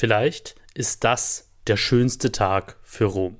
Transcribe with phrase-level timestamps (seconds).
[0.00, 3.36] Vielleicht ist das der schönste Tag für Rom.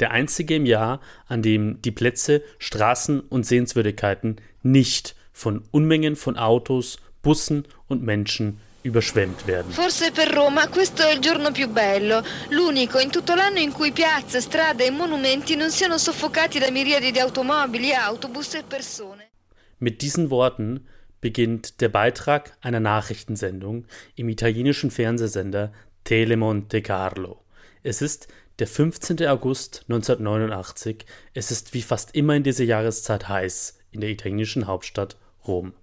[0.00, 6.36] Der einzige im Jahr, an dem die Plätze, Straßen und Sehenswürdigkeiten nicht von Unmengen von
[6.36, 9.70] Autos, Bussen und Menschen überschwemmt werden.
[9.70, 13.92] Forse per Roma questo è il giorno più bello, l'unico in tutto l'anno in cui
[13.92, 19.30] piazze, strade e monumenti non siano soffocati da miriadi di automobili, autobus e persone.
[19.78, 20.84] Mit diesen Worten
[21.20, 25.72] beginnt der Beitrag einer Nachrichtensendung im italienischen Fernsehsender
[26.04, 27.44] Telemonte Carlo.
[27.82, 29.26] Es ist der 15.
[29.26, 31.04] August 1989.
[31.32, 35.74] Es ist wie fast immer in dieser Jahreszeit heiß in der italienischen Hauptstadt Rom.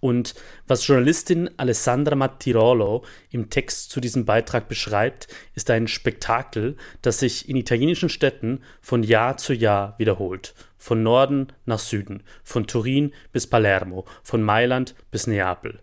[0.00, 0.34] Und
[0.66, 7.48] was Journalistin Alessandra Mattirolo im Text zu diesem Beitrag beschreibt, ist ein Spektakel, das sich
[7.48, 10.54] in italienischen Städten von Jahr zu Jahr wiederholt.
[10.78, 15.80] Von Norden nach Süden, von Turin bis Palermo, von Mailand bis Neapel.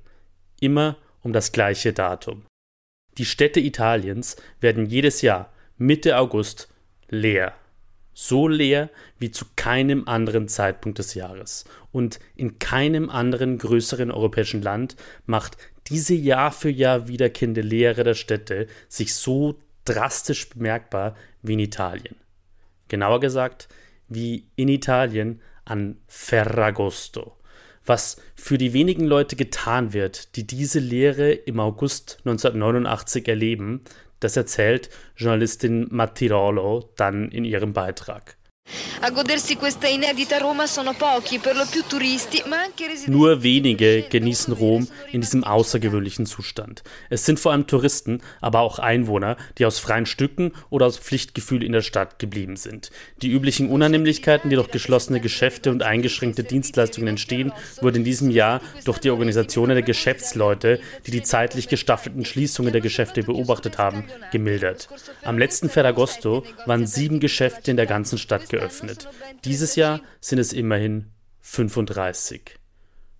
[0.59, 2.46] Immer um das gleiche Datum.
[3.17, 6.70] Die Städte Italiens werden jedes Jahr Mitte August
[7.09, 7.53] leer
[8.19, 11.66] so leer wie zu keinem anderen Zeitpunkt des Jahres.
[11.91, 14.95] Und in keinem anderen größeren europäischen Land
[15.28, 21.59] macht diese Jahr für Jahr wiederkehrende Leere der Städte sich so drastisch bemerkbar wie in
[21.59, 22.16] Italien.
[22.88, 23.69] Genauer gesagt,
[24.08, 27.36] wie in Italien an Ferragosto.
[27.88, 33.81] Was für die wenigen Leute getan wird, die diese Lehre im August 1989 erleben,
[34.19, 38.36] das erzählt Journalistin Mattirolo dann in ihrem Beitrag.
[43.07, 46.83] Nur wenige genießen Rom in diesem außergewöhnlichen Zustand.
[47.09, 51.63] Es sind vor allem Touristen, aber auch Einwohner, die aus freien Stücken oder aus Pflichtgefühl
[51.63, 52.91] in der Stadt geblieben sind.
[53.21, 58.61] Die üblichen Unannehmlichkeiten, die durch geschlossene Geschäfte und eingeschränkte Dienstleistungen entstehen, wurden in diesem Jahr
[58.83, 64.89] durch die Organisationen der Geschäftsleute, die die zeitlich gestaffelten Schließungen der Geschäfte beobachtet haben, gemildert.
[65.23, 69.08] Am letzten Ferragosto waren sieben Geschäfte in der ganzen Stadt geöffnet geöffnet.
[69.45, 72.59] Dieses Jahr sind es immerhin 35.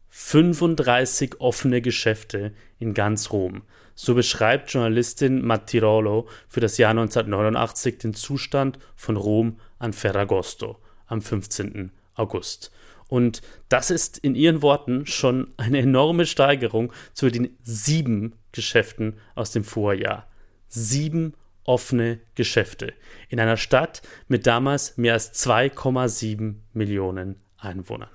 [0.10, 3.64] 35 offene Geschäfte in ganz Rom.
[3.94, 11.22] So beschreibt Journalistin Mattirolo für das Jahr 1989 den Zustand von Rom an Ferragosto am
[11.22, 11.92] 15.
[12.16, 12.72] August.
[13.08, 19.52] Und das ist in ihren Worten schon eine enorme Steigerung zu den sieben Geschäften aus
[19.52, 20.28] dem Vorjahr.
[20.68, 21.34] Sieben
[21.68, 22.94] offene Geschäfte
[23.30, 28.10] in einer Stadt mit damals mehr als 2,7 Millionen Einwohnern.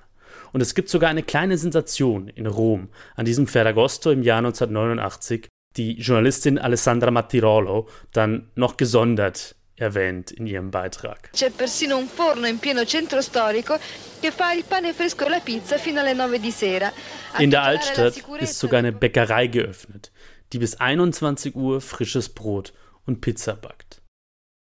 [0.51, 5.47] Und es gibt sogar eine kleine Sensation in Rom an diesem Ferragosto im Jahr 1989,
[5.77, 11.31] die Journalistin Alessandra Mattirolo dann noch gesondert erwähnt in ihrem Beitrag.
[11.33, 13.77] C'è persino un forno in pieno centro storico
[14.19, 16.91] che fa il pane fresco e la pizza fino alle 9 di sera.
[17.39, 20.11] In der Altstadt ist sogar eine Bäckerei geöffnet,
[20.51, 22.73] die bis 21 Uhr frisches Brot
[23.05, 24.01] und Pizza backt.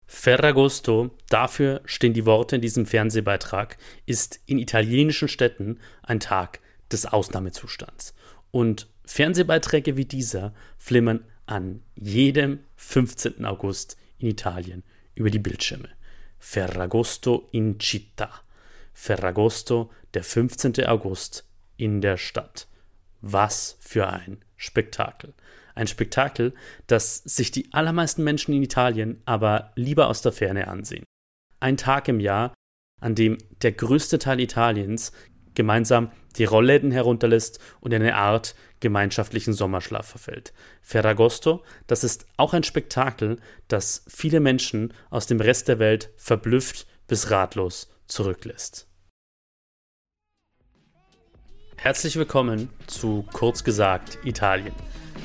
[0.06, 6.60] Ferragosto, dafür stehen die Worte in diesem Fernsehbeitrag, ist in italienischen Städten ein Tag
[6.92, 8.16] des Ausnahmezustands.
[8.50, 13.46] Und Fernsehbeiträge wie dieser flimmern an jedem 15.
[13.46, 14.84] August in Italien
[15.16, 15.90] über die Bildschirme.
[16.40, 18.30] Ferragosto in città.
[18.94, 20.86] Ferragosto, der 15.
[20.86, 21.46] August
[21.78, 22.68] in der Stadt.
[23.22, 25.34] Was für ein Spektakel.
[25.80, 26.54] Ein Spektakel,
[26.88, 31.06] das sich die allermeisten Menschen in Italien aber lieber aus der Ferne ansehen.
[31.62, 32.54] Ein Tag im Jahr,
[33.00, 35.14] an dem der größte Teil Italiens
[35.56, 40.52] gemeinsam die Rollläden herunterlässt und in eine Art gemeinschaftlichen Sommerschlaf verfällt.
[40.82, 43.38] Ferragosto, das ist auch ein Spektakel,
[43.70, 48.90] das viele Menschen aus dem Rest der Welt verblüfft bis ratlos zurücklässt.
[51.78, 54.74] Herzlich willkommen zu Kurz gesagt Italien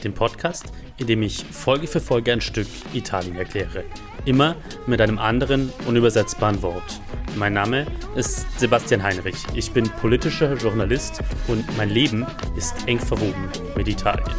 [0.03, 3.85] dem Podcast, in dem ich Folge für Folge ein Stück Italien erkläre.
[4.25, 4.57] Immer
[4.87, 7.01] mit einem anderen unübersetzbaren Wort.
[7.37, 9.37] Mein Name ist Sebastian Heinrich.
[9.55, 14.31] Ich bin politischer Journalist und mein Leben ist eng verwoben mit Italien.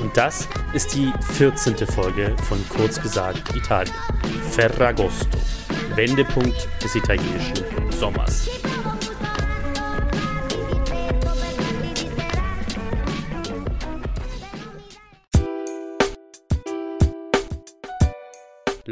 [0.00, 1.76] Und das ist die 14.
[1.86, 3.94] Folge von Kurz gesagt Italien.
[4.50, 5.38] Ferragosto.
[5.94, 8.48] Wendepunkt des italienischen Sommers.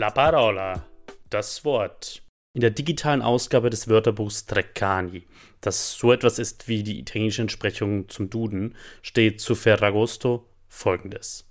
[0.01, 0.87] La parola,
[1.29, 2.23] das Wort.
[2.55, 5.27] In der digitalen Ausgabe des Wörterbuchs Treccani,
[5.61, 11.47] das so etwas ist wie die italienische Entsprechung zum Duden, steht zu Ferragosto folgendes.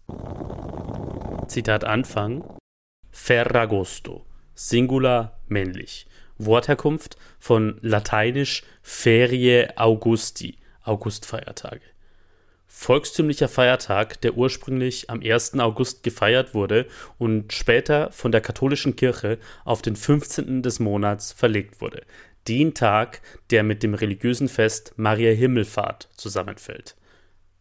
[1.48, 2.44] Zitat Anfang.
[3.12, 4.26] Ferragosto,
[4.56, 6.08] Singular männlich.
[6.40, 11.86] Wortherkunft von lateinisch Ferie Augusti, Augustfeiertage.
[12.70, 15.60] Volkstümlicher Feiertag, der ursprünglich am 1.
[15.60, 16.86] August gefeiert wurde
[17.18, 20.62] und später von der katholischen Kirche auf den 15.
[20.62, 22.04] des Monats verlegt wurde.
[22.48, 26.96] Den Tag, der mit dem religiösen Fest Maria Himmelfahrt zusammenfällt.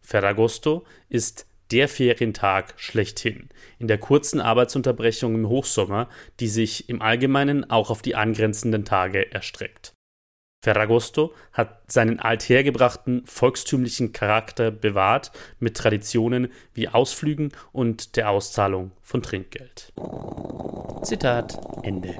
[0.01, 6.07] Ferragosto ist der Ferientag schlechthin, in der kurzen Arbeitsunterbrechung im Hochsommer,
[6.39, 9.93] die sich im Allgemeinen auch auf die angrenzenden Tage erstreckt.
[10.61, 19.21] Ferragosto hat seinen althergebrachten volkstümlichen Charakter bewahrt mit Traditionen wie Ausflügen und der Auszahlung von
[19.21, 19.93] Trinkgeld.
[21.03, 22.15] Zitat Ende.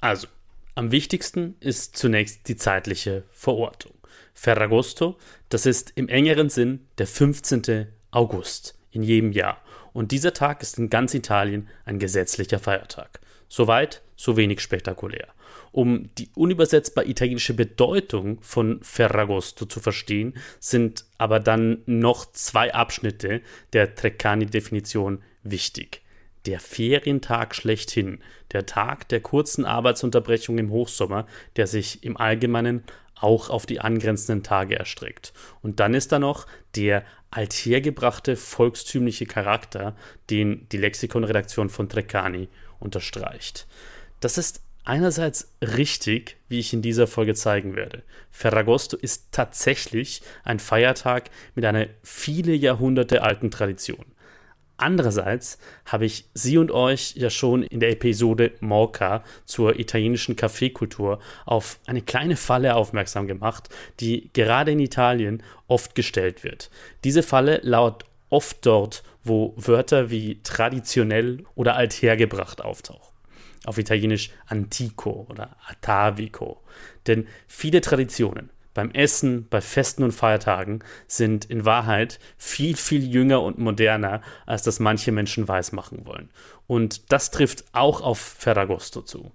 [0.00, 0.26] Also,
[0.74, 3.92] am wichtigsten ist zunächst die zeitliche Verortung.
[4.34, 5.16] Ferragosto,
[5.48, 7.86] das ist im engeren Sinn der 15.
[8.10, 9.62] August in jedem Jahr.
[9.92, 13.20] Und dieser Tag ist in ganz Italien ein gesetzlicher Feiertag.
[13.48, 15.28] Soweit, so wenig spektakulär.
[15.72, 23.40] Um die unübersetzbar italienische Bedeutung von Ferragosto zu verstehen, sind aber dann noch zwei Abschnitte
[23.72, 26.02] der Treccani-Definition wichtig.
[26.46, 28.20] Der Ferientag schlechthin,
[28.52, 31.26] der Tag der kurzen Arbeitsunterbrechung im Hochsommer,
[31.56, 32.82] der sich im Allgemeinen
[33.14, 35.32] auch auf die angrenzenden Tage erstreckt.
[35.62, 39.94] Und dann ist da noch der althergebrachte volkstümliche Charakter,
[40.30, 42.48] den die Lexikonredaktion von Treccani
[42.80, 43.66] unterstreicht.
[44.20, 48.02] Das ist einerseits richtig, wie ich in dieser Folge zeigen werde.
[48.30, 54.04] Ferragosto ist tatsächlich ein Feiertag mit einer viele Jahrhunderte alten Tradition.
[54.76, 61.20] Andererseits habe ich Sie und euch ja schon in der Episode Morca zur italienischen Kaffeekultur
[61.44, 63.68] auf eine kleine Falle aufmerksam gemacht,
[64.00, 66.70] die gerade in Italien oft gestellt wird.
[67.04, 73.09] Diese Falle lauert oft dort, wo Wörter wie traditionell oder althergebracht auftauchen
[73.64, 76.62] auf Italienisch antico oder atavico.
[77.06, 83.42] Denn viele Traditionen beim Essen, bei Festen und Feiertagen sind in Wahrheit viel, viel jünger
[83.42, 86.30] und moderner, als das manche Menschen weismachen wollen.
[86.66, 89.32] Und das trifft auch auf Ferragosto zu.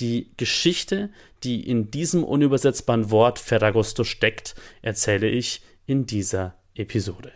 [0.00, 1.10] Die Geschichte,
[1.44, 7.32] die in diesem unübersetzbaren Wort Ferragosto steckt, erzähle ich in dieser Episode.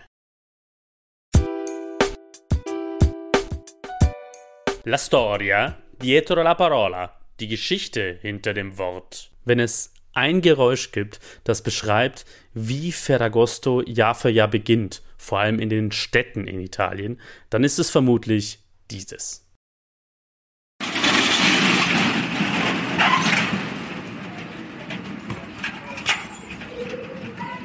[4.85, 9.31] La storia dietro la parola, die Geschichte hinter dem Wort.
[9.45, 12.25] Wenn es ein Geräusch gibt, das beschreibt,
[12.55, 17.79] wie Ferragosto Jahr für Jahr beginnt, vor allem in den Städten in Italien, dann ist
[17.79, 18.61] es vermutlich
[18.91, 19.45] dieses.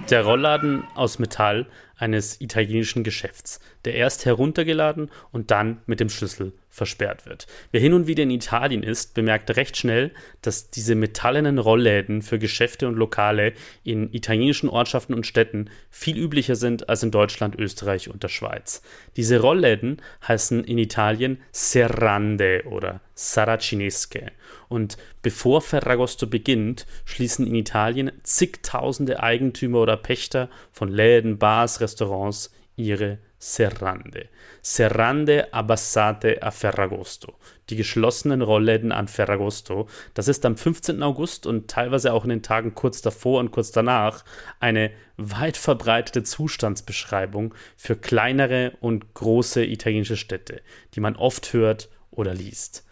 [0.09, 6.53] Der Rollladen aus Metall eines italienischen Geschäfts, der erst heruntergeladen und dann mit dem Schlüssel
[6.73, 7.45] versperrt wird.
[7.71, 10.11] Wer hin und wieder in Italien ist, bemerkt recht schnell,
[10.41, 13.53] dass diese metallenen Rollläden für Geschäfte und Lokale
[13.83, 18.81] in italienischen Ortschaften und Städten viel üblicher sind als in Deutschland, Österreich und der Schweiz.
[19.17, 24.31] Diese Rollläden heißen in Italien Serrande oder Saracinesche.
[24.67, 32.51] Und bevor Ferragosto beginnt, schließen in Italien zigtausende Eigentümer oder Pächter von Läden, Bars, Restaurants
[32.75, 34.29] ihre Serrande.
[34.61, 37.33] Serrande abbassate a Ferragosto.
[37.69, 39.89] Die geschlossenen Rollläden an Ferragosto.
[40.13, 41.03] Das ist am 15.
[41.03, 44.23] August und teilweise auch in den Tagen kurz davor und kurz danach
[44.61, 50.61] eine weit verbreitete Zustandsbeschreibung für kleinere und große italienische Städte,
[50.93, 52.87] die man oft hört oder liest.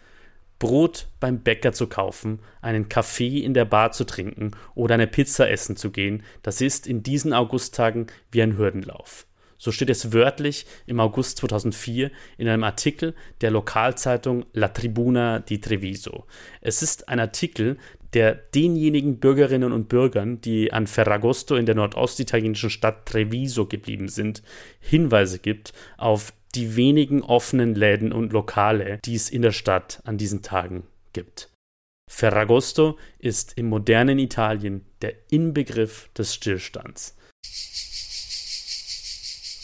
[0.58, 5.48] Brot beim Bäcker zu kaufen, einen Kaffee in der Bar zu trinken oder eine Pizza
[5.48, 9.26] essen zu gehen, das ist in diesen Augusttagen wie ein Hürdenlauf.
[9.62, 15.60] So steht es wörtlich im August 2004 in einem Artikel der Lokalzeitung La Tribuna di
[15.60, 16.26] Treviso.
[16.60, 17.78] Es ist ein Artikel,
[18.12, 24.42] der denjenigen Bürgerinnen und Bürgern, die an Ferragosto in der nordostitalienischen Stadt Treviso geblieben sind,
[24.80, 30.18] Hinweise gibt auf die wenigen offenen Läden und Lokale, die es in der Stadt an
[30.18, 31.50] diesen Tagen gibt.
[32.10, 37.16] Ferragosto ist im modernen Italien der Inbegriff des Stillstands.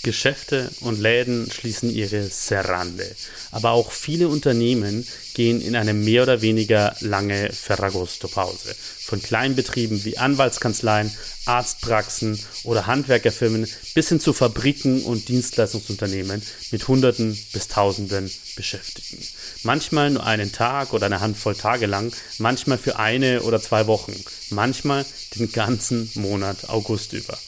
[0.02, 3.14] Geschäfte und Läden schließen ihre Serrande.
[3.50, 8.74] Aber auch viele Unternehmen gehen in eine mehr oder weniger lange Ferragosto-Pause.
[8.74, 11.12] Von Kleinbetrieben wie Anwaltskanzleien,
[11.46, 19.18] Arztpraxen oder Handwerkerfirmen bis hin zu Fabriken und Dienstleistungsunternehmen mit Hunderten bis Tausenden Beschäftigten.
[19.62, 24.14] Manchmal nur einen Tag oder eine Handvoll Tage lang, manchmal für eine oder zwei Wochen,
[24.50, 27.38] manchmal den ganzen Monat August über.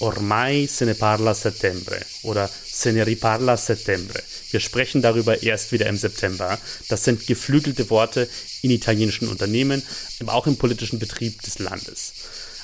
[0.00, 4.22] Ormai se ne parla settembre oder se ne riparla settembre.
[4.50, 6.58] Wir sprechen darüber erst wieder im September.
[6.88, 8.28] Das sind geflügelte Worte
[8.62, 9.82] in italienischen Unternehmen,
[10.20, 12.12] aber auch im politischen Betrieb des Landes.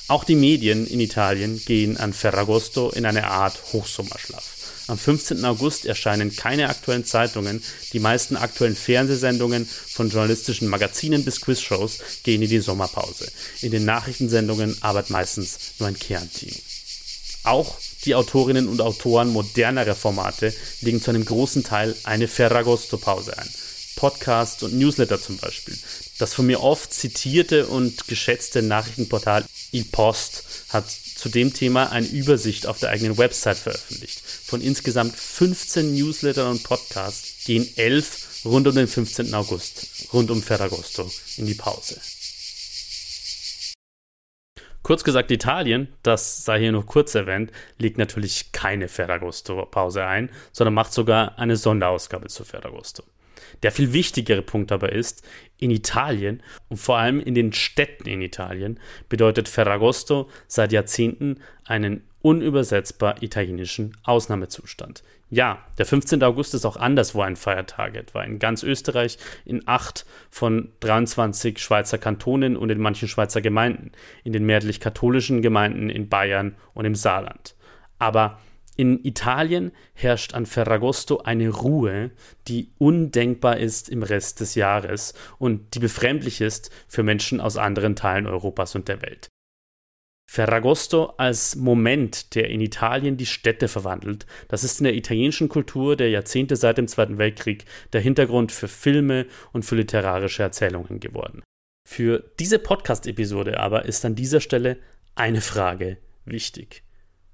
[0.07, 4.55] Auch die Medien in Italien gehen an Ferragosto in eine Art Hochsommerschlaf.
[4.87, 5.43] Am 15.
[5.45, 12.43] August erscheinen keine aktuellen Zeitungen, die meisten aktuellen Fernsehsendungen von journalistischen Magazinen bis Quizshows gehen
[12.43, 13.31] in die Sommerpause.
[13.61, 16.53] In den Nachrichtensendungen arbeitet meistens nur ein Kernteam.
[17.45, 23.49] Auch die Autorinnen und Autoren modernerer Formate legen zu einem großen Teil eine Ferragosto-Pause ein.
[23.95, 25.77] Podcasts und Newsletter zum Beispiel.
[26.17, 32.07] Das von mir oft zitierte und geschätzte Nachrichtenportal Il Post hat zu dem Thema eine
[32.07, 34.21] Übersicht auf der eigenen Website veröffentlicht.
[34.21, 39.33] Von insgesamt 15 Newslettern und Podcasts gehen 11 rund um den 15.
[39.33, 41.99] August, rund um Ferragosto, in die Pause.
[44.85, 50.75] Kurz gesagt, Italien, das sei hier nur kurz erwähnt, legt natürlich keine Ferragosto-Pause ein, sondern
[50.75, 53.01] macht sogar eine Sonderausgabe zu Ferragosto.
[53.63, 55.27] Der viel wichtigere Punkt aber ist,
[55.57, 62.07] in Italien und vor allem in den Städten in Italien bedeutet Ferragosto seit Jahrzehnten einen
[62.25, 65.03] unübersetzbar italienischen Ausnahmezustand.
[65.29, 66.23] Ja, der 15.
[66.23, 71.99] August ist auch anderswo ein Feiertag, etwa in ganz Österreich, in acht von 23 Schweizer
[71.99, 73.91] Kantonen und in manchen Schweizer Gemeinden,
[74.23, 77.53] in den mehrheitlich katholischen Gemeinden in Bayern und im Saarland.
[77.99, 78.39] Aber
[78.75, 82.09] in Italien herrscht an Ferragosto eine Ruhe,
[82.47, 87.95] die undenkbar ist im Rest des Jahres und die befremdlich ist für Menschen aus anderen
[87.95, 89.29] Teilen Europas und der Welt.
[90.27, 95.95] Ferragosto als Moment, der in Italien die Städte verwandelt, das ist in der italienischen Kultur
[95.95, 101.43] der Jahrzehnte seit dem Zweiten Weltkrieg der Hintergrund für Filme und für literarische Erzählungen geworden.
[101.87, 104.77] Für diese Podcast-Episode aber ist an dieser Stelle
[105.13, 106.84] eine Frage wichtig.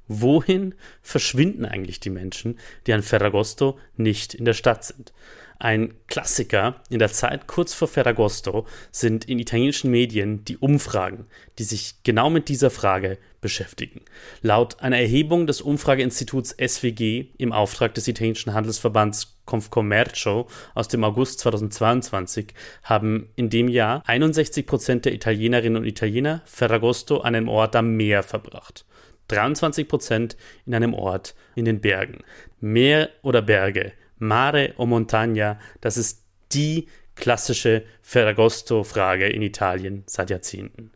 [0.08, 5.14] Wohin verschwinden eigentlich die Menschen, die an Ferragosto nicht in der Stadt sind?
[5.62, 11.28] Ein Klassiker in der Zeit kurz vor Ferragosto sind in italienischen Medien die Umfragen,
[11.60, 14.02] die sich genau mit dieser Frage beschäftigen.
[14.42, 21.42] Laut einer Erhebung des Umfrageinstituts SWG im Auftrag des italienischen Handelsverbands Confcommercio aus dem August
[21.42, 27.76] 2022 haben in dem Jahr 61 Prozent der Italienerinnen und Italiener Ferragosto an einem Ort
[27.76, 28.84] am Meer verbracht.
[29.32, 32.20] 23 Prozent in einem Ort in den Bergen.
[32.60, 36.24] Meer oder Berge, Mare o Montagna, das ist
[36.54, 40.92] die klassische Ferragosto-Frage in Italien seit Jahrzehnten.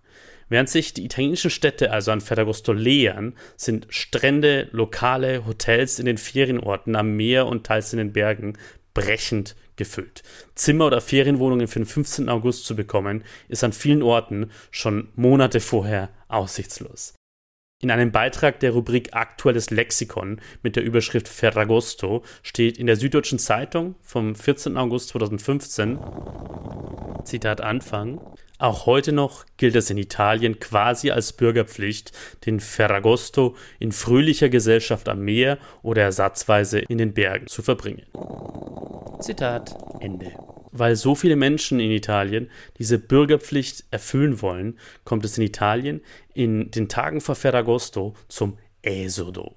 [0.48, 6.18] Während sich die italienischen Städte also an Ferragosto leeren, sind Strände, Lokale, Hotels in den
[6.18, 8.58] Ferienorten am Meer und teils in den Bergen
[8.94, 10.24] brechend gefüllt.
[10.54, 12.30] Zimmer oder Ferienwohnungen für den 15.
[12.30, 17.16] August zu bekommen, ist an vielen Orten schon Monate vorher aussichtslos.
[17.82, 23.38] In einem Beitrag der Rubrik Aktuelles Lexikon mit der Überschrift Ferragosto steht in der Süddeutschen
[23.38, 24.78] Zeitung vom 14.
[24.78, 26.00] August 2015,
[27.26, 28.22] Zitat Anfang,
[28.60, 32.14] auch heute noch gilt es in Italien quasi als Bürgerpflicht,
[32.46, 38.06] den Ferragosto in fröhlicher Gesellschaft am Meer oder ersatzweise in den Bergen zu verbringen.
[39.20, 40.32] Zitat Ende.
[40.78, 46.02] Weil so viele Menschen in Italien diese Bürgerpflicht erfüllen wollen, kommt es in Italien
[46.34, 49.56] in den Tagen vor Ferragosto zum Esodo.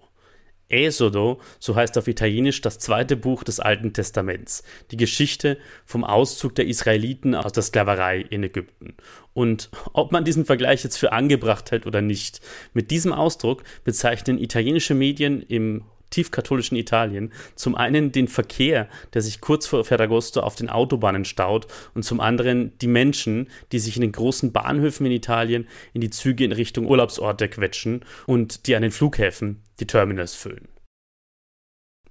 [0.68, 6.54] Esodo, so heißt auf Italienisch das zweite Buch des Alten Testaments, die Geschichte vom Auszug
[6.54, 8.94] der Israeliten aus der Sklaverei in Ägypten.
[9.34, 12.40] Und ob man diesen Vergleich jetzt für angebracht hält oder nicht,
[12.74, 19.40] mit diesem Ausdruck bezeichnen italienische Medien im tiefkatholischen Italien zum einen den Verkehr, der sich
[19.40, 24.02] kurz vor Ferragosto auf den Autobahnen staut und zum anderen die Menschen, die sich in
[24.02, 28.82] den großen Bahnhöfen in Italien in die Züge in Richtung Urlaubsorte quetschen und die an
[28.82, 30.68] den Flughäfen die Terminals füllen.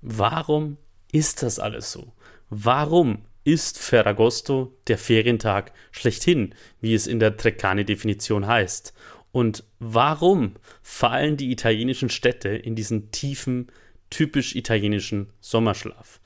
[0.01, 0.77] Warum
[1.12, 2.13] ist das alles so?
[2.50, 8.94] Warum ist Ferragosto der Ferientag schlechthin, wie es in der Treccani-Definition heißt?
[9.32, 13.68] Und warum fallen die italienischen Städte in diesen tiefen
[14.10, 16.20] typisch italienischen Sommerschlaf.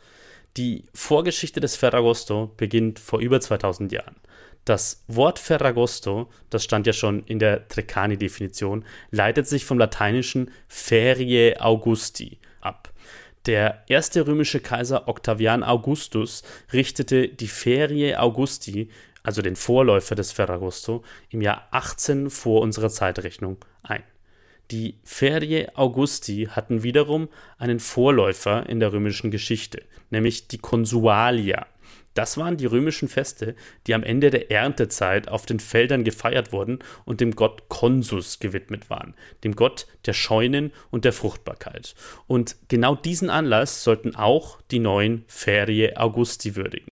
[0.57, 4.15] Die Vorgeschichte des Ferragosto beginnt vor über 2000 Jahren.
[4.65, 11.59] Das Wort Ferragosto, das stand ja schon in der Treccani-Definition, leitet sich vom lateinischen Ferie
[11.59, 12.91] Augusti ab.
[13.47, 18.89] Der erste römische Kaiser Octavian Augustus richtete die Ferie Augusti,
[19.23, 24.03] also den Vorläufer des Ferragosto, im Jahr 18 vor unserer Zeitrechnung ein.
[24.71, 31.67] Die Ferie Augusti hatten wiederum einen Vorläufer in der römischen Geschichte, nämlich die Consualia.
[32.13, 36.79] Das waren die römischen Feste, die am Ende der Erntezeit auf den Feldern gefeiert wurden
[37.03, 39.13] und dem Gott Consus gewidmet waren,
[39.43, 41.93] dem Gott der Scheunen und der Fruchtbarkeit.
[42.27, 46.87] Und genau diesen Anlass sollten auch die neuen Ferie Augusti würdigen.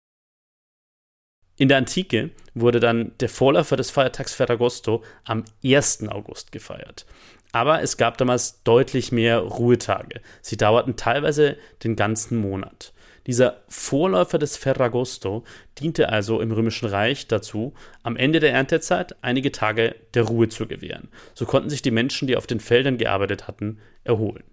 [1.61, 6.08] In der Antike wurde dann der Vorläufer des Feiertags Ferragosto am 1.
[6.08, 7.04] August gefeiert.
[7.52, 10.21] Aber es gab damals deutlich mehr Ruhetage.
[10.43, 12.93] Sie dauerten teilweise den ganzen Monat.
[13.26, 15.45] Dieser Vorläufer des Ferragosto
[15.78, 20.67] diente also im Römischen Reich dazu, am Ende der Erntezeit einige Tage der Ruhe zu
[20.67, 21.09] gewähren.
[21.35, 24.45] So konnten sich die Menschen, die auf den Feldern gearbeitet hatten, erholen.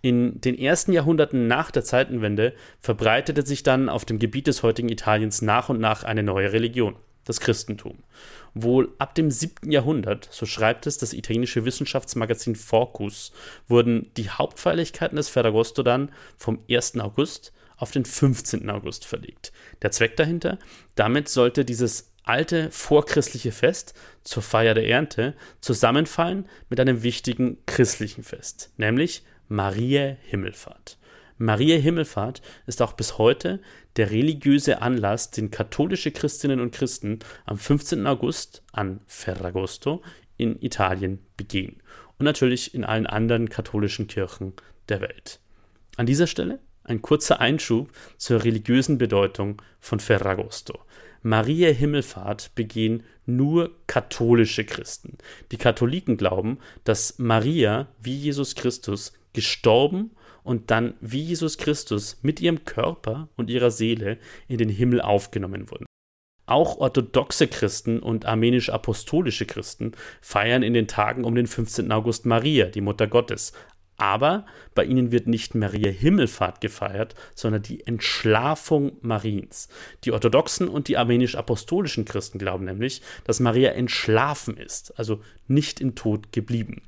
[0.00, 4.88] In den ersten Jahrhunderten nach der Zeitenwende verbreitete sich dann auf dem Gebiet des heutigen
[4.90, 6.94] Italiens nach und nach eine neue Religion,
[7.24, 7.98] das Christentum.
[8.54, 9.70] Wohl ab dem 7.
[9.70, 13.32] Jahrhundert, so schreibt es das italienische Wissenschaftsmagazin Focus,
[13.68, 16.98] wurden die Hauptfeierlichkeiten des Ferragosto dann vom 1.
[17.00, 18.68] August auf den 15.
[18.70, 19.52] August verlegt.
[19.82, 20.58] Der Zweck dahinter?
[20.94, 28.22] Damit sollte dieses alte vorchristliche Fest zur Feier der Ernte zusammenfallen mit einem wichtigen christlichen
[28.22, 30.98] Fest, nämlich Maria Himmelfahrt.
[31.38, 33.60] Maria Himmelfahrt ist auch bis heute
[33.96, 38.06] der religiöse Anlass, den katholische Christinnen und Christen am 15.
[38.06, 40.02] August an Ferragosto
[40.36, 41.80] in Italien begehen
[42.18, 44.52] und natürlich in allen anderen katholischen Kirchen
[44.88, 45.40] der Welt.
[45.96, 50.80] An dieser Stelle ein kurzer Einschub zur religiösen Bedeutung von Ferragosto.
[51.22, 55.18] Maria Himmelfahrt begehen nur katholische Christen.
[55.52, 60.12] Die Katholiken glauben, dass Maria wie Jesus Christus gestorben
[60.48, 64.16] und dann wie Jesus Christus mit ihrem Körper und ihrer Seele
[64.48, 65.84] in den Himmel aufgenommen wurden.
[66.46, 71.92] Auch orthodoxe Christen und armenisch-apostolische Christen feiern in den Tagen um den 15.
[71.92, 73.52] August Maria, die Mutter Gottes.
[73.98, 79.68] Aber bei ihnen wird nicht Maria Himmelfahrt gefeiert, sondern die Entschlafung Mariens.
[80.04, 85.94] Die orthodoxen und die armenisch-apostolischen Christen glauben nämlich, dass Maria entschlafen ist, also nicht im
[85.94, 86.80] Tod geblieben.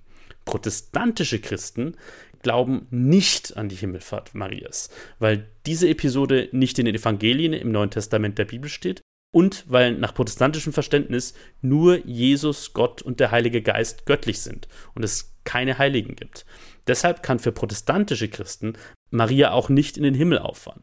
[0.47, 1.97] Protestantische Christen
[2.43, 7.91] glauben nicht an die Himmelfahrt Marias, weil diese Episode nicht in den Evangelien im Neuen
[7.91, 13.63] Testament der Bibel steht und weil nach protestantischem Verständnis nur Jesus, Gott und der Heilige
[13.63, 16.45] Geist göttlich sind und es keine Heiligen gibt.
[16.87, 18.75] Deshalb kann für protestantische Christen
[19.11, 20.83] Maria auch nicht in den Himmel auffahren.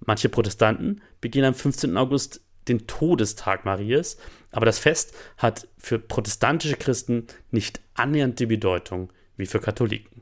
[0.00, 1.96] Manche Protestanten begehen am 15.
[1.96, 4.16] August den Todestag Marias,
[4.50, 10.19] aber das Fest hat für protestantische Christen nicht annähernd die Bedeutung wie für Katholiken.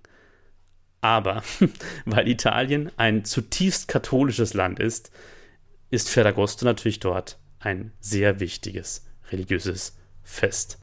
[1.00, 1.42] Aber
[2.04, 5.10] weil Italien ein zutiefst katholisches Land ist,
[5.90, 10.78] ist Ferragosto natürlich dort ein sehr wichtiges religiöses Fest.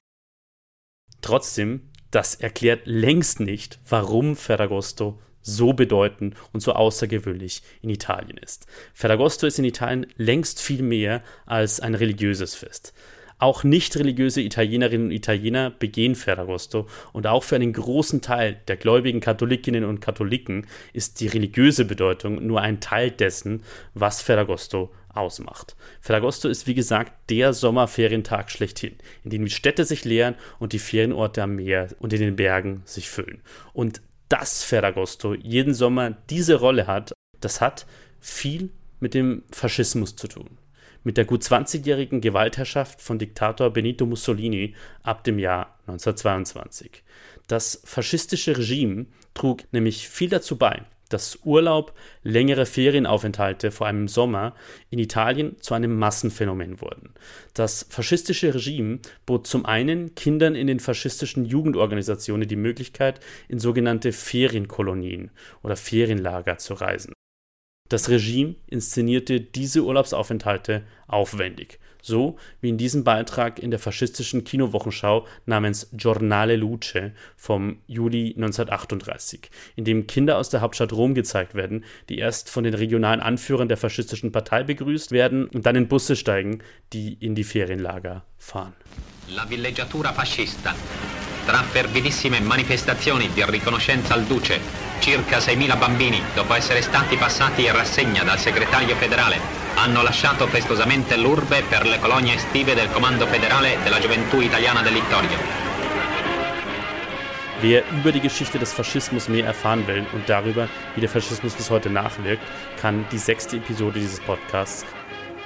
[1.22, 8.66] Trotzdem, das erklärt längst nicht, warum Ferragosto so bedeutend und so außergewöhnlich in Italien ist.
[8.94, 12.94] Ferragosto ist in Italien längst viel mehr als ein religiöses Fest.
[13.38, 18.78] Auch nicht religiöse Italienerinnen und Italiener begehen Ferragosto und auch für einen großen Teil der
[18.78, 25.76] gläubigen Katholikinnen und Katholiken ist die religiöse Bedeutung nur ein Teil dessen, was Ferragosto ausmacht.
[26.00, 28.96] Ferragosto ist wie gesagt der Sommerferientag schlechthin,
[29.26, 32.84] in dem die Städte sich leeren und die Ferienorte am Meer und in den Bergen
[32.86, 33.42] sich füllen.
[33.74, 37.86] Und dass Ferragosto jeden Sommer diese Rolle hat, das hat
[38.22, 38.70] viel
[39.02, 40.58] mit dem Faschismus zu tun
[41.06, 47.04] mit der gut 20-jährigen Gewaltherrschaft von Diktator Benito Mussolini ab dem Jahr 1922.
[47.48, 54.08] Das faschistische Regime trug nämlich viel dazu bei, dass Urlaub, längere Ferienaufenthalte, vor allem im
[54.08, 54.56] Sommer,
[54.90, 57.14] in Italien zu einem Massenphänomen wurden.
[57.54, 64.12] Das faschistische Regime bot zum einen Kindern in den faschistischen Jugendorganisationen die Möglichkeit, in sogenannte
[64.12, 67.15] Ferienkolonien oder Ferienlager zu reisen.
[67.88, 75.28] Das Regime inszenierte diese Urlaubsaufenthalte aufwendig, so wie in diesem Beitrag in der faschistischen Kinowochenschau
[75.46, 81.86] namens Giornale Luce vom Juli 1938, in dem Kinder aus der Hauptstadt Rom gezeigt werden,
[82.10, 86.16] die erst von den regionalen Anführern der faschistischen Partei begrüßt werden und dann in Busse
[86.16, 88.74] steigen, die in die Ferienlager fahren.
[89.28, 90.74] La villeggiatura fascista
[91.46, 94.60] tra fervidissime manifestazioni di riconoscenza al Duce,
[95.00, 99.40] circa 6.000 bambini, dopo essere stati passati in rassegna dal segretario federale,
[99.76, 104.94] hanno lasciato festosamente l'urbe per le colonie estive del Comando Federale della Gioventù Italiana del
[104.94, 105.38] Littorio.
[107.62, 111.70] Wer über die Geschichte des Faschismus mehr erfahren will und darüber, wie der Faschismus bis
[111.70, 112.44] heute nachwirkt,
[112.82, 114.86] kann die sechste Episode dieses Podcasts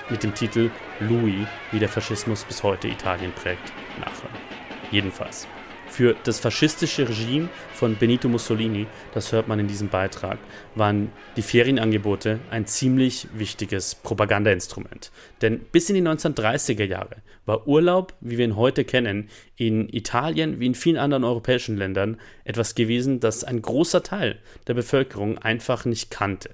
[0.09, 4.35] mit dem Titel Louis, wie der Faschismus bis heute Italien prägt, nachhören.
[4.91, 5.47] Jedenfalls.
[5.89, 10.37] Für das faschistische Regime von Benito Mussolini, das hört man in diesem Beitrag,
[10.75, 15.11] waren die Ferienangebote ein ziemlich wichtiges Propagandainstrument.
[15.41, 20.59] Denn bis in die 1930er Jahre war Urlaub, wie wir ihn heute kennen, in Italien
[20.59, 25.85] wie in vielen anderen europäischen Ländern etwas gewesen, das ein großer Teil der Bevölkerung einfach
[25.85, 26.51] nicht kannte.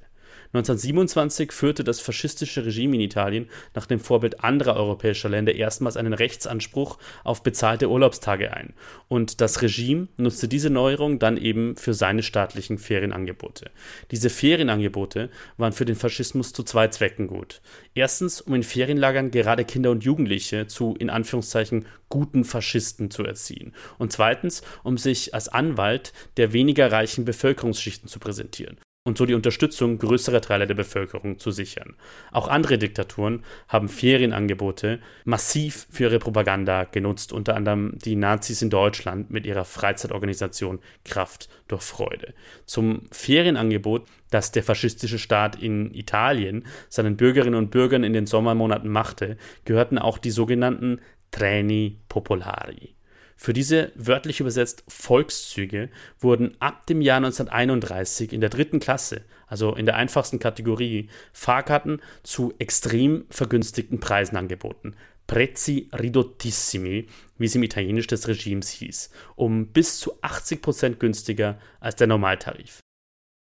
[0.57, 6.13] 1927 führte das faschistische Regime in Italien nach dem Vorbild anderer europäischer Länder erstmals einen
[6.13, 8.73] Rechtsanspruch auf bezahlte Urlaubstage ein.
[9.07, 13.71] Und das Regime nutzte diese Neuerung dann eben für seine staatlichen Ferienangebote.
[14.11, 17.61] Diese Ferienangebote waren für den Faschismus zu zwei Zwecken gut.
[17.93, 23.73] Erstens, um in Ferienlagern gerade Kinder und Jugendliche zu in Anführungszeichen guten Faschisten zu erziehen.
[23.97, 29.35] Und zweitens, um sich als Anwalt der weniger reichen Bevölkerungsschichten zu präsentieren und so die
[29.35, 31.95] Unterstützung größerer Teile der Bevölkerung zu sichern.
[32.31, 38.71] Auch andere Diktaturen haben Ferienangebote massiv für ihre Propaganda genutzt, unter anderem die Nazis in
[38.71, 42.33] Deutschland mit ihrer Freizeitorganisation Kraft durch Freude.
[42.65, 48.89] Zum Ferienangebot, das der faschistische Staat in Italien seinen Bürgerinnen und Bürgern in den Sommermonaten
[48.89, 52.94] machte, gehörten auch die sogenannten Treni Popolari.
[53.35, 59.75] Für diese wörtlich übersetzt Volkszüge wurden ab dem Jahr 1931 in der dritten Klasse, also
[59.75, 64.95] in der einfachsten Kategorie, Fahrkarten zu extrem vergünstigten Preisen angeboten.
[65.27, 71.59] Prezzi ridottissimi, wie es im Italienisch des Regimes hieß, um bis zu 80 Prozent günstiger
[71.79, 72.79] als der Normaltarif.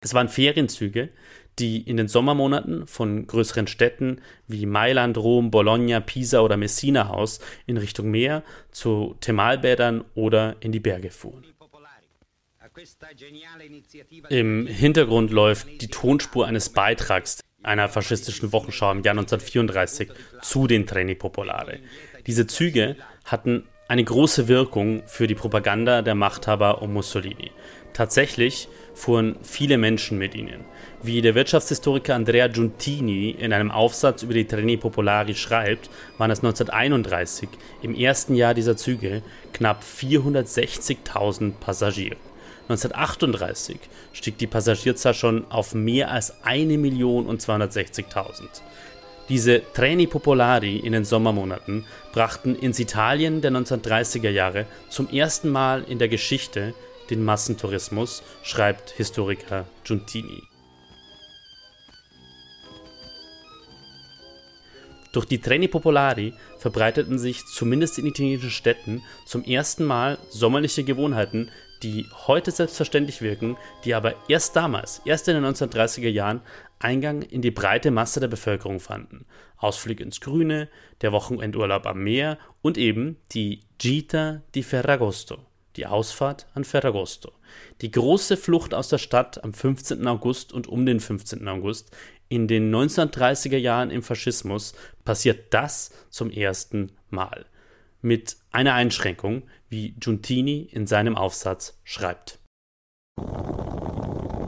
[0.02, 1.10] Es waren Ferienzüge,
[1.60, 7.39] die in den Sommermonaten von größeren Städten wie Mailand, Rom, Bologna, Pisa oder Messina aus
[7.65, 11.43] in Richtung Meer zu Thermalbädern oder in die Berge fuhren.
[14.30, 20.10] Im Hintergrund läuft die Tonspur eines Beitrags einer faschistischen Wochenschau im Jahr 1934
[20.41, 21.80] zu den Treni Popolare.
[22.26, 22.95] Diese Züge
[23.26, 27.52] hatten eine große Wirkung für die Propaganda der Machthaber um Mussolini.
[27.91, 28.69] Tatsächlich
[29.00, 30.66] fuhren viele Menschen mit ihnen.
[31.02, 36.40] Wie der Wirtschaftshistoriker Andrea Giuntini in einem Aufsatz über die Treni Popolari schreibt, waren es
[36.40, 37.48] 1931,
[37.82, 39.22] im ersten Jahr dieser Züge,
[39.54, 42.18] knapp 460.000 Passagiere.
[42.68, 43.80] 1938
[44.12, 48.42] stieg die Passagierzahl schon auf mehr als 1.260.000.
[49.30, 55.86] Diese Treni Popolari in den Sommermonaten brachten ins Italien der 1930er Jahre zum ersten Mal
[55.88, 56.74] in der Geschichte
[57.10, 60.43] den Massentourismus, schreibt Historiker Giuntini.
[65.12, 71.50] Durch die Treni Popolari verbreiteten sich zumindest in italienischen Städten zum ersten Mal sommerliche Gewohnheiten,
[71.82, 76.41] die heute selbstverständlich wirken, die aber erst damals, erst in den 1930er Jahren,
[76.78, 79.26] Eingang in die breite Masse der Bevölkerung fanden.
[79.58, 80.69] Ausflüge ins Grüne,
[81.02, 85.39] der Wochenendurlaub am Meer und eben die Gita di Ferragosto,
[85.75, 87.32] die Ausfahrt an Ferragosto.
[87.82, 90.05] Die große Flucht aus der Stadt am 15.
[90.08, 91.47] August und um den 15.
[91.47, 91.95] August
[92.27, 97.45] in den 1930er Jahren im Faschismus passiert das zum ersten Mal.
[98.01, 102.39] Mit einer Einschränkung, wie Giuntini in seinem Aufsatz schreibt.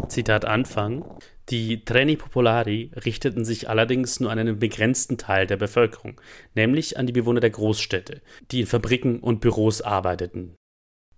[0.08, 1.06] Zitat Anfang.
[1.50, 6.22] Die Treni Popolari richteten sich allerdings nur an einen begrenzten Teil der Bevölkerung,
[6.54, 10.56] nämlich an die Bewohner der Großstädte, die in Fabriken und Büros arbeiteten.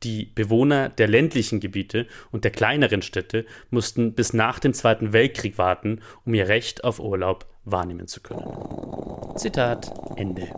[0.04, 5.58] Die Bewohner der ländlichen Gebiete und der kleineren Städte mussten bis nach dem Zweiten Weltkrieg
[5.58, 9.38] warten, um ihr Recht auf Urlaub wahrnehmen zu können.
[9.38, 10.50] Zitat Ende.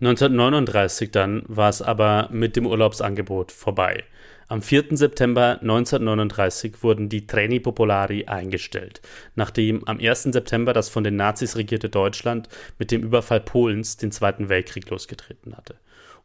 [0.00, 4.04] 1939 dann war es aber mit dem Urlaubsangebot vorbei.
[4.48, 4.96] Am 4.
[4.96, 9.00] September 1939 wurden die Treni Popolari eingestellt,
[9.36, 10.24] nachdem am 1.
[10.24, 15.56] September das von den Nazis regierte Deutschland mit dem Überfall Polens den Zweiten Weltkrieg losgetreten
[15.56, 15.76] hatte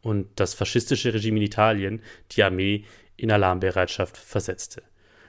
[0.02, 2.84] und das faschistische Regime in Italien die Armee
[3.16, 4.82] in Alarmbereitschaft versetzte.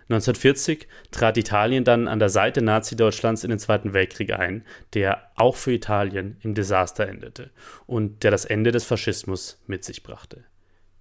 [0.10, 5.56] 1940 trat Italien dann an der Seite Nazi-Deutschlands in den Zweiten Weltkrieg ein, der auch
[5.56, 7.52] für Italien im Desaster endete
[7.86, 10.44] und der das Ende des Faschismus mit sich brachte.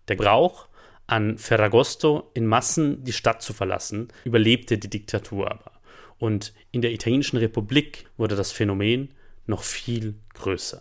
[0.08, 0.68] Der Brauch,
[1.08, 5.72] an Ferragosto in Massen die Stadt zu verlassen, überlebte die Diktatur aber.
[6.18, 9.12] Und in der italienischen Republik wurde das Phänomen
[9.46, 10.80] noch viel größer.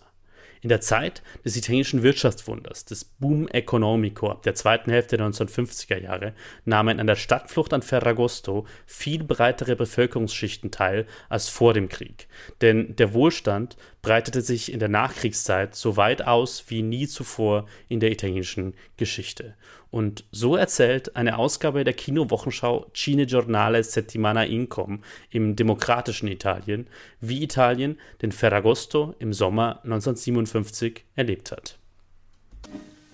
[0.62, 5.98] In der Zeit des italienischen Wirtschaftswunders, des Boom Economico ab der zweiten Hälfte der 1950er
[5.98, 6.34] Jahre,
[6.66, 12.28] nahmen an der Stadtflucht an Ferragosto viel breitere Bevölkerungsschichten teil als vor dem Krieg.
[12.62, 18.00] Denn der Wohlstand breitete sich in der Nachkriegszeit so weit aus wie nie zuvor in
[18.00, 19.56] der italienischen Geschichte.
[19.92, 26.88] Und so erzählt eine Ausgabe der Kinowochenschau Cinegiornale Settimana Income im demokratischen Italien,
[27.20, 31.78] wie Italien den Ferragosto im Sommer 1957 erlebt hat.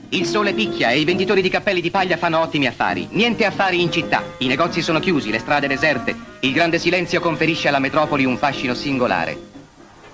[0.10, 3.08] Il sole picchia e i venditori di cappelli di paglia fanno ottimi affari.
[3.12, 4.24] Niente affari in città.
[4.38, 6.16] I negozi sono chiusi, le strade deserte.
[6.42, 9.57] Il grande silenzio conferisce alla metropoli un fascino singolare.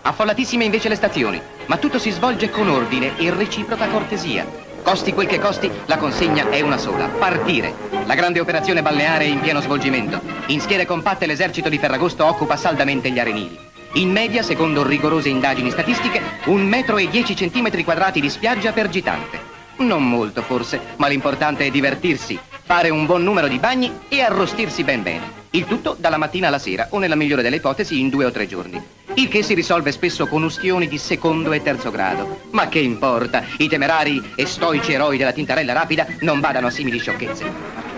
[0.06, 4.46] Affollatissime invece le stazioni, ma tutto si svolge con ordine e reciproca cortesia.
[4.84, 7.74] Costi quel che costi, la consegna è una sola, partire.
[8.06, 10.20] La grande operazione balneare è in pieno svolgimento.
[10.48, 13.58] In schiere compatte l'esercito di Ferragosto occupa saldamente gli arenili.
[13.94, 18.90] In media, secondo rigorose indagini statistiche, un metro e dieci centimetri quadrati di spiaggia per
[18.90, 19.40] gitante.
[19.78, 24.84] Non molto forse, ma l'importante è divertirsi, fare un buon numero di bagni e arrostirsi
[24.84, 25.43] ben bene.
[25.56, 28.48] Il tutto dalla mattina alla sera o nella migliore delle ipotesi in due o tre
[28.48, 28.82] giorni.
[29.14, 32.40] Il che si risolve spesso con ustioni di secondo e terzo grado.
[32.54, 36.98] Ma che importa, i temerari e stoici eroi della tintarella rapida non badano a simili
[36.98, 37.52] sciocchezze.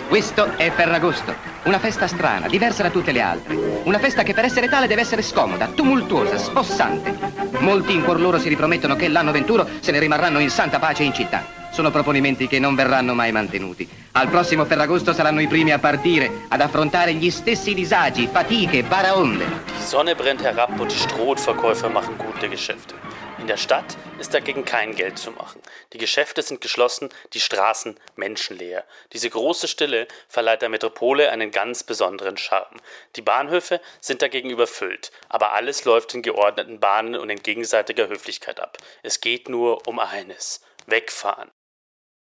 [0.10, 3.56] Questo è Ferragosto, una festa strana, diversa da tutte le altre.
[3.84, 7.18] Una festa che per essere tale deve essere scomoda, tumultuosa, spossante.
[7.60, 11.04] Molti in cuor loro si ripromettono che l'anno venturo se ne rimarranno in santa pace
[11.04, 11.63] in città.
[11.75, 13.85] Sono proponimenti che non verranno mai mantenuti.
[14.13, 19.45] Al prossimo Ferragosto saranno i primi a partire, ad affrontare gli stessi disagi, fatiche, baraonde.
[19.77, 22.95] Die Sonne brennt herab und die Strohverkäufer machen gute Geschäfte.
[23.39, 25.61] In der Stadt ist dagegen kein Geld zu machen.
[25.91, 28.85] Die Geschäfte sind geschlossen, die Straßen menschenleer.
[29.11, 32.79] Diese große Stille verleiht der Metropole einen ganz besonderen Charme.
[33.17, 38.61] Die Bahnhöfe sind dagegen überfüllt, aber alles läuft in geordneten Bahnen und in gegenseitiger Höflichkeit
[38.61, 38.77] ab.
[39.03, 41.51] Es geht nur um eines: wegfahren.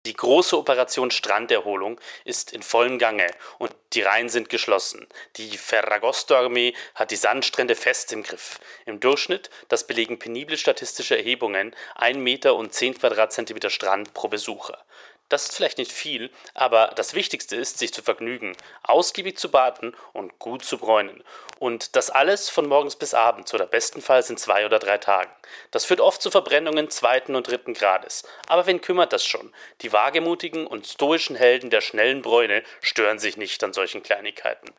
[0.05, 5.07] Die große Operation Stranderholung ist in vollem Gange und die Rhein sind geschlossen.
[5.37, 8.59] Die Ferragosto-Armee hat die Sandstrände fest im Griff.
[8.85, 14.85] Im Durchschnitt, das belegen penible statistische Erhebungen, 1 Meter und 10 Quadratzentimeter Strand pro Besucher.
[15.29, 19.97] Das ist vielleicht nicht viel, aber das Wichtigste ist, sich zu vergnügen, ausgiebig zu baden
[20.13, 21.23] und gut zu bräunen.
[21.63, 25.31] Und das alles von morgens bis abends oder bestenfalls in zwei oder drei Tagen.
[25.71, 28.25] Das führt oft zu Verbrennungen zweiten und dritten Grades.
[28.49, 29.55] Aber wen kümmert das schon?
[29.81, 34.73] Die wagemutigen und stoischen Helden der schnellen Bräune stören sich nicht an solchen Kleinigkeiten.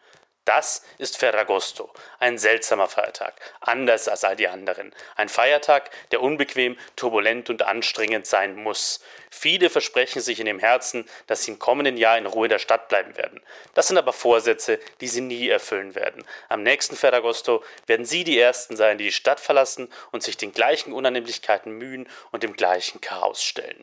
[0.46, 4.94] Das ist Ferragosto, ein seltsamer Feiertag, anders als all die anderen.
[5.16, 9.02] Ein Feiertag, der unbequem, turbulent und anstrengend sein muss.
[9.30, 12.90] Viele versprechen sich in dem Herzen, dass sie im kommenden Jahr in Ruhe der Stadt
[12.90, 13.40] bleiben werden.
[13.74, 16.26] Das sind aber Vorsätze, die sie nie erfüllen werden.
[16.50, 20.52] Am nächsten Ferragosto werden sie die Ersten sein, die die Stadt verlassen und sich den
[20.52, 23.82] gleichen Unannehmlichkeiten mühen und dem gleichen Chaos stellen.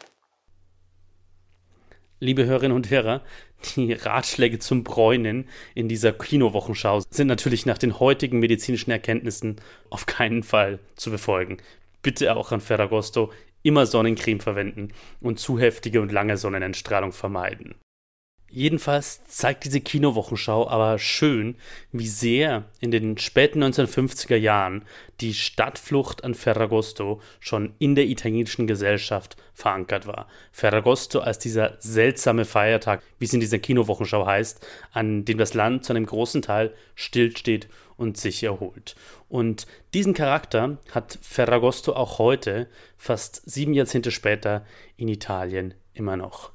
[2.23, 3.25] Liebe Hörerinnen und Hörer,
[3.77, 9.57] die Ratschläge zum Bräunen in dieser Kinowochenschau sind natürlich nach den heutigen medizinischen Erkenntnissen
[9.90, 11.59] auf keinen Fall zu befolgen.
[12.03, 17.75] Bitte auch an Ferragosto immer Sonnencreme verwenden und zu heftige und lange Sonnenentstrahlung vermeiden.
[18.53, 21.55] Jedenfalls zeigt diese Kinowochenschau aber schön,
[21.93, 24.85] wie sehr in den späten 1950er Jahren
[25.21, 30.27] die Stadtflucht an Ferragosto schon in der italienischen Gesellschaft verankert war.
[30.51, 35.85] Ferragosto als dieser seltsame Feiertag, wie es in dieser Kinowochenschau heißt, an dem das Land
[35.85, 38.97] zu einem großen Teil stillsteht und sich erholt.
[39.29, 42.67] Und diesen Charakter hat Ferragosto auch heute,
[42.99, 46.51] fast sieben Jahrzehnte später, in Italien immer noch.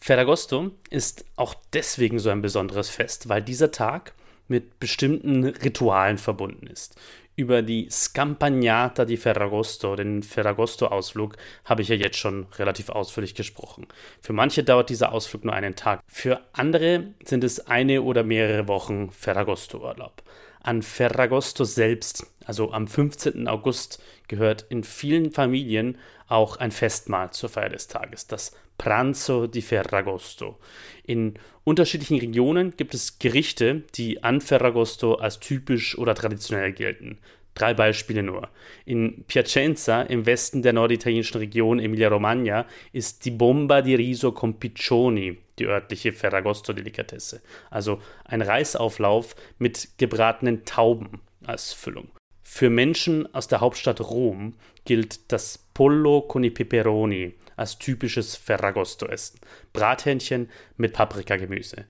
[0.00, 4.14] Ferragosto ist auch deswegen so ein besonderes Fest, weil dieser Tag
[4.46, 6.96] mit bestimmten Ritualen verbunden ist.
[7.36, 13.86] Über die Scampagnata di Ferragosto, den Ferragosto-Ausflug, habe ich ja jetzt schon relativ ausführlich gesprochen.
[14.20, 18.66] Für manche dauert dieser Ausflug nur einen Tag, für andere sind es eine oder mehrere
[18.66, 20.22] Wochen Ferragosto-Urlaub.
[20.60, 23.46] An Ferragosto selbst, also am 15.
[23.46, 29.60] August, gehört in vielen Familien auch ein Festmahl zur Feier des Tages, das Pranzo di
[29.60, 30.58] Ferragosto.
[31.04, 37.18] In unterschiedlichen Regionen gibt es Gerichte, die an Ferragosto als typisch oder traditionell gelten.
[37.54, 38.48] Drei Beispiele nur.
[38.84, 45.38] In Piacenza, im Westen der norditalienischen Region Emilia-Romagna, ist die Bomba di Riso con Piccioni
[45.58, 47.42] die örtliche Ferragosto-Delikatesse.
[47.68, 52.08] Also ein Reisauflauf mit gebratenen Tauben als Füllung.
[52.50, 59.38] Für Menschen aus der Hauptstadt Rom gilt das Pollo con i peperoni als typisches Ferragosto-Essen.
[59.74, 61.84] Brathähnchen mit Paprikagemüse.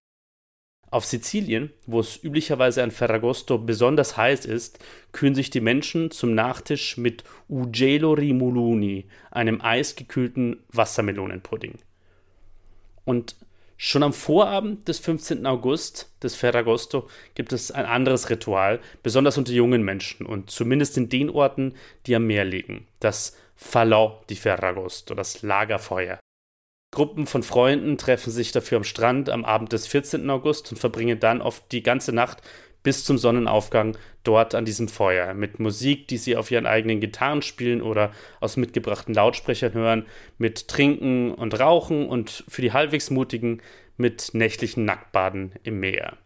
[0.91, 4.81] Auf Sizilien, wo es üblicherweise an Ferragosto besonders heiß ist,
[5.13, 11.79] kühlen sich die Menschen zum Nachtisch mit Ugelo Rimuluni, einem eisgekühlten Wassermelonenpudding.
[13.05, 13.37] Und
[13.81, 15.47] Schon am Vorabend des 15.
[15.47, 21.09] August des Ferragosto gibt es ein anderes Ritual, besonders unter jungen Menschen und zumindest in
[21.09, 22.89] den Orten, die am Meer liegen.
[22.99, 26.19] Das Falò di Ferragosto, das Lagerfeuer.
[26.91, 30.29] Gruppen von Freunden treffen sich dafür am Strand am Abend des 14.
[30.29, 32.43] August und verbringen dann oft die ganze Nacht
[32.83, 37.43] bis zum Sonnenaufgang dort an diesem Feuer mit Musik, die sie auf ihren eigenen Gitarren
[37.43, 40.07] spielen oder aus mitgebrachten Lautsprechern hören,
[40.39, 43.61] mit Trinken und Rauchen und für die halbwegs Mutigen
[43.97, 46.17] mit nächtlichen Nacktbaden im Meer.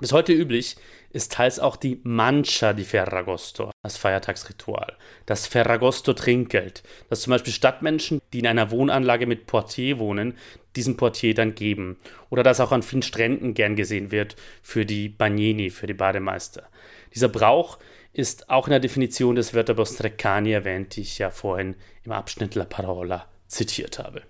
[0.00, 0.76] Bis heute üblich
[1.10, 4.96] ist teils auch die Mancha di Ferragosto als Feiertagsritual.
[5.26, 10.38] Das Ferragosto-Trinkgeld, das zum Beispiel Stadtmenschen, die in einer Wohnanlage mit Portier wohnen,
[10.76, 11.96] diesen Portier dann geben.
[12.30, 16.68] Oder das auch an vielen Stränden gern gesehen wird für die Bagnini, für die Bademeister.
[17.12, 17.78] Dieser Brauch
[18.12, 22.54] ist auch in der Definition des Wörterbuchs Treccani erwähnt, die ich ja vorhin im Abschnitt
[22.54, 24.22] La Parola zitiert habe.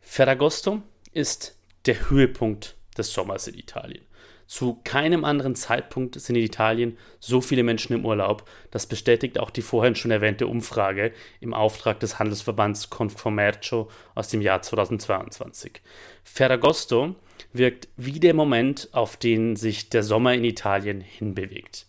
[0.00, 0.80] Ferragosto
[1.12, 4.06] ist der Höhepunkt des Sommers in Italien.
[4.46, 8.48] Zu keinem anderen Zeitpunkt sind in Italien so viele Menschen im Urlaub.
[8.70, 14.42] Das bestätigt auch die vorhin schon erwähnte Umfrage im Auftrag des Handelsverbands Confommercio aus dem
[14.42, 15.80] Jahr 2022.
[16.22, 17.14] Ferragosto
[17.52, 21.86] wirkt wie der Moment, auf den sich der Sommer in Italien hinbewegt.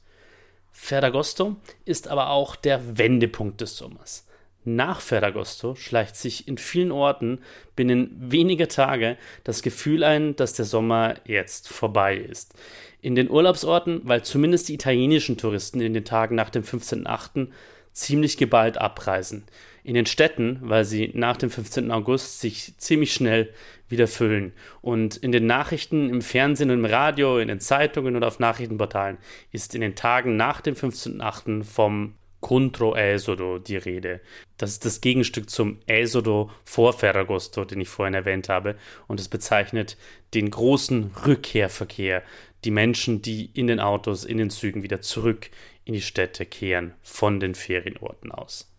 [0.72, 4.25] Ferragosto ist aber auch der Wendepunkt des Sommers.
[4.68, 7.40] Nach Ferragosto schleicht sich in vielen Orten
[7.76, 12.56] binnen weniger Tage das Gefühl ein, dass der Sommer jetzt vorbei ist.
[13.00, 17.50] In den Urlaubsorten, weil zumindest die italienischen Touristen in den Tagen nach dem 15.8.
[17.94, 19.44] ziemlich geballt abreisen.
[19.84, 21.92] In den Städten, weil sie nach dem 15.
[21.92, 23.54] August sich ziemlich schnell
[23.88, 24.52] wieder füllen.
[24.82, 29.20] Und in den Nachrichten, im Fernsehen und im Radio, in den Zeitungen und auf Nachrichtenportalen
[29.52, 31.64] ist in den Tagen nach dem 15.8.
[31.64, 32.16] vom
[32.46, 34.22] Contro Esodo die Rede.
[34.58, 38.76] Das ist das Gegenstück zum Esodo vor Ferragosto, den ich vorhin erwähnt habe.
[39.08, 39.98] Und es bezeichnet
[40.36, 42.22] den großen Rückkehrverkehr.
[42.64, 45.50] Die Menschen, die in den Autos, in den Zügen wieder zurück
[45.86, 48.72] in die Städte kehren von den Ferienorten aus.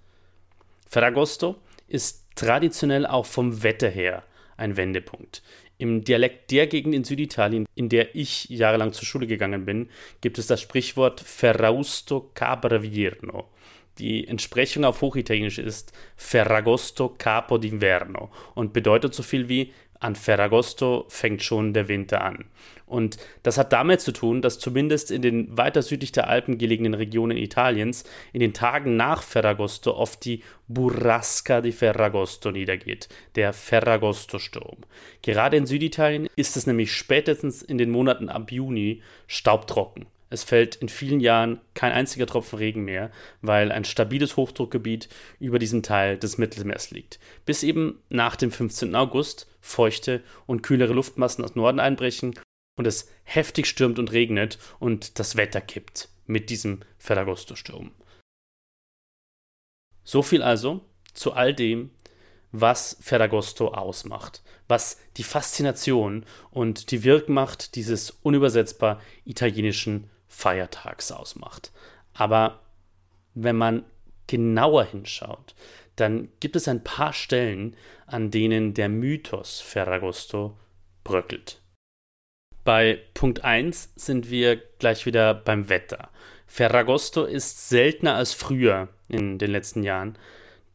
[0.89, 1.57] Ferragosto
[1.89, 4.23] ist traditionell auch vom Wetter her
[4.57, 5.43] ein Wendepunkt.
[5.77, 10.39] Im Dialekt der Gegend in Süditalien, in der ich jahrelang zur Schule gegangen bin, gibt
[10.39, 13.49] es das Sprichwort Ferrausto Cabravierno.
[13.99, 21.07] Die Entsprechung auf Hochitalienisch ist Ferragosto Capo d'Inverno und bedeutet so viel wie an Ferragosto
[21.09, 22.45] fängt schon der Winter an.
[22.87, 26.95] Und das hat damit zu tun, dass zumindest in den weiter südlich der Alpen gelegenen
[26.95, 34.79] Regionen Italiens in den Tagen nach Ferragosto oft die Burrasca di Ferragosto niedergeht, der Ferragosto-Sturm.
[35.23, 40.07] Gerade in Süditalien ist es nämlich spätestens in den Monaten ab Juni staubtrocken.
[40.29, 43.11] Es fällt in vielen Jahren kein einziger Tropfen Regen mehr,
[43.43, 45.09] weil ein stabiles Hochdruckgebiet
[45.39, 47.21] über diesem Teil des Mittelmeers liegt.
[47.45, 48.95] Bis eben nach dem 15.
[48.97, 52.35] August feuchte und kühlere Luftmassen aus Norden einbrechen
[52.77, 57.93] und es heftig stürmt und regnet und das Wetter kippt mit diesem Ferragosto-Sturm.
[60.03, 60.85] So viel also
[61.15, 61.91] zu all dem,
[62.53, 71.73] was Ferragosto ausmacht, was die Faszination und die Wirkmacht dieses unübersetzbar italienischen Feiertags ausmacht.
[72.13, 72.61] Aber
[73.35, 73.85] wenn man
[74.27, 75.55] genauer hinschaut,
[75.97, 77.75] dann gibt es ein paar Stellen,
[78.07, 80.55] an denen der Mythos Ferragosto
[81.05, 81.63] bröckelt.
[82.65, 86.11] Bei Punkt 1 sind wir gleich wieder beim Wetter.
[86.47, 90.19] Ferragosto ist seltener als früher in den letzten Jahren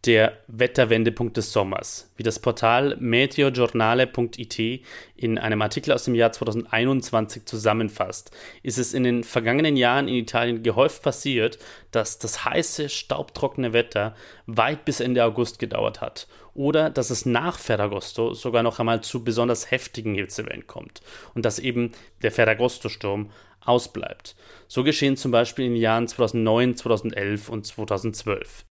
[0.05, 2.11] der Wetterwendepunkt des Sommers.
[2.17, 4.83] Wie das Portal meteogiornale.it
[5.15, 8.31] in einem Artikel aus dem Jahr 2021 zusammenfasst,
[8.63, 11.59] ist es in den vergangenen Jahren in Italien gehäuft passiert,
[11.91, 14.15] dass das heiße, staubtrockene Wetter
[14.47, 19.23] weit bis Ende August gedauert hat oder dass es nach Ferragosto sogar noch einmal zu
[19.23, 21.01] besonders heftigen Hitzewellen kommt
[21.33, 21.91] und dass eben
[22.23, 23.29] der Ferragosto-Sturm
[23.61, 24.35] ausbleibt.
[24.67, 28.65] So geschehen zum Beispiel in den Jahren 2009, 2011 und 2012.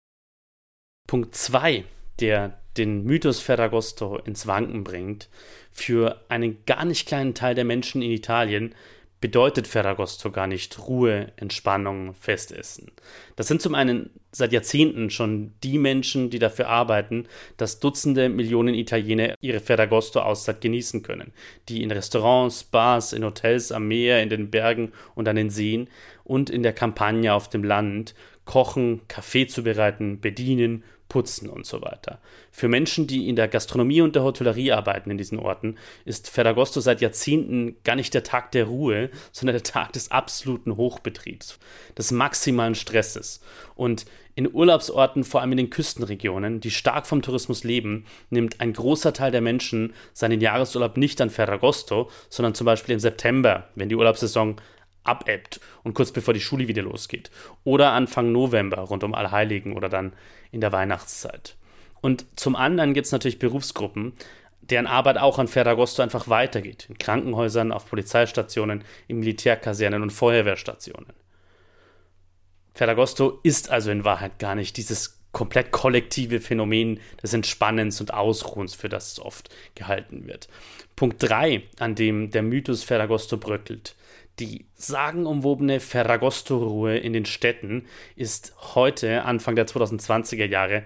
[1.08, 1.84] Punkt 2,
[2.20, 5.30] der den Mythos Ferragosto ins Wanken bringt,
[5.72, 8.74] für einen gar nicht kleinen Teil der Menschen in Italien
[9.18, 12.92] bedeutet Ferragosto gar nicht Ruhe, Entspannung, Festessen.
[13.36, 18.74] Das sind zum einen seit Jahrzehnten schon die Menschen, die dafür arbeiten, dass Dutzende Millionen
[18.74, 21.32] Italiener ihre Ferragosto-Auszeit genießen können,
[21.70, 25.88] die in Restaurants, Bars, in Hotels am Meer, in den Bergen und an den Seen
[26.22, 32.20] und in der Kampagne auf dem Land kochen, Kaffee zubereiten, bedienen, Putzen und so weiter.
[32.50, 36.80] Für Menschen, die in der Gastronomie und der Hotellerie arbeiten in diesen Orten, ist Ferragosto
[36.80, 41.58] seit Jahrzehnten gar nicht der Tag der Ruhe, sondern der Tag des absoluten Hochbetriebs,
[41.96, 43.40] des maximalen Stresses.
[43.74, 48.72] Und in Urlaubsorten, vor allem in den Küstenregionen, die stark vom Tourismus leben, nimmt ein
[48.72, 53.88] großer Teil der Menschen seinen Jahresurlaub nicht an Ferragosto, sondern zum Beispiel im September, wenn
[53.88, 54.56] die Urlaubssaison
[55.08, 57.30] abebbt und kurz bevor die Schule wieder losgeht.
[57.64, 60.12] Oder Anfang November rund um Allheiligen oder dann
[60.50, 61.56] in der Weihnachtszeit.
[62.00, 64.12] Und zum anderen gibt es natürlich Berufsgruppen,
[64.60, 66.86] deren Arbeit auch an Ferragosto einfach weitergeht.
[66.88, 71.06] In Krankenhäusern, auf Polizeistationen, in Militärkasernen und Feuerwehrstationen.
[72.74, 78.74] Ferragosto ist also in Wahrheit gar nicht dieses komplett kollektive Phänomen des Entspannens und Ausruhens,
[78.74, 80.48] für das es oft gehalten wird.
[80.96, 83.94] Punkt 3, an dem der Mythos Ferragosto bröckelt,
[84.38, 90.84] Die sagenumwobene Ferragosto-Ruhe in den Städten ist heute, Anfang der 2020er Jahre,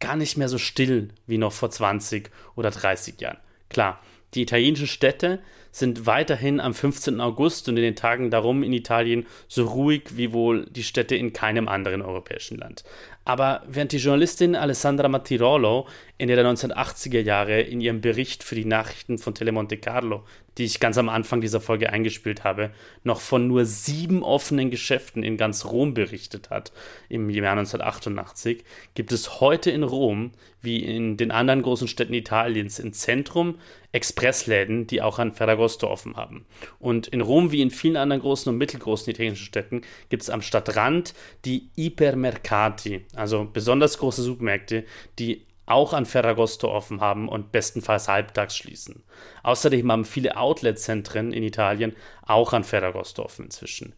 [0.00, 3.38] gar nicht mehr so still wie noch vor 20 oder 30 Jahren.
[3.68, 4.00] Klar,
[4.34, 5.40] die italienischen Städte
[5.78, 7.20] sind weiterhin am 15.
[7.20, 11.32] August und in den Tagen darum in Italien so ruhig wie wohl die Städte in
[11.32, 12.84] keinem anderen europäischen Land.
[13.28, 18.64] Aber während die Journalistin Alessandra Mattirolo Ende der 1980er Jahre in ihrem Bericht für die
[18.64, 20.24] Nachrichten von Telemonte Carlo,
[20.56, 22.70] die ich ganz am Anfang dieser Folge eingespielt habe,
[23.04, 26.72] noch von nur sieben offenen Geschäften in ganz Rom berichtet hat,
[27.10, 28.64] im Jahr 1988,
[28.94, 33.58] gibt es heute in Rom, wie in den anderen großen Städten Italiens, im Zentrum
[33.92, 36.46] Expressläden, die auch an Ferragosto offen haben.
[36.78, 40.42] Und in Rom, wie in vielen anderen großen und mittelgroßen italienischen Städten, gibt es am
[40.42, 41.14] Stadtrand
[41.44, 44.84] die Ipermercati, also besonders große Supermärkte,
[45.18, 49.02] die auch an Ferragosto offen haben und bestenfalls halbtags schließen.
[49.42, 53.94] Außerdem haben viele Outlet-Zentren in Italien auch an Ferragosto offen inzwischen.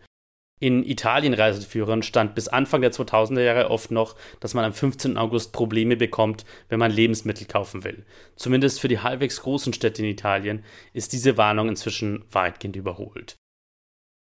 [0.63, 5.17] In Italien-Reiseführern stand bis Anfang der 2000er Jahre oft noch, dass man am 15.
[5.17, 8.05] August Probleme bekommt, wenn man Lebensmittel kaufen will.
[8.37, 13.39] Zumindest für die halbwegs großen Städte in Italien ist diese Warnung inzwischen weitgehend überholt.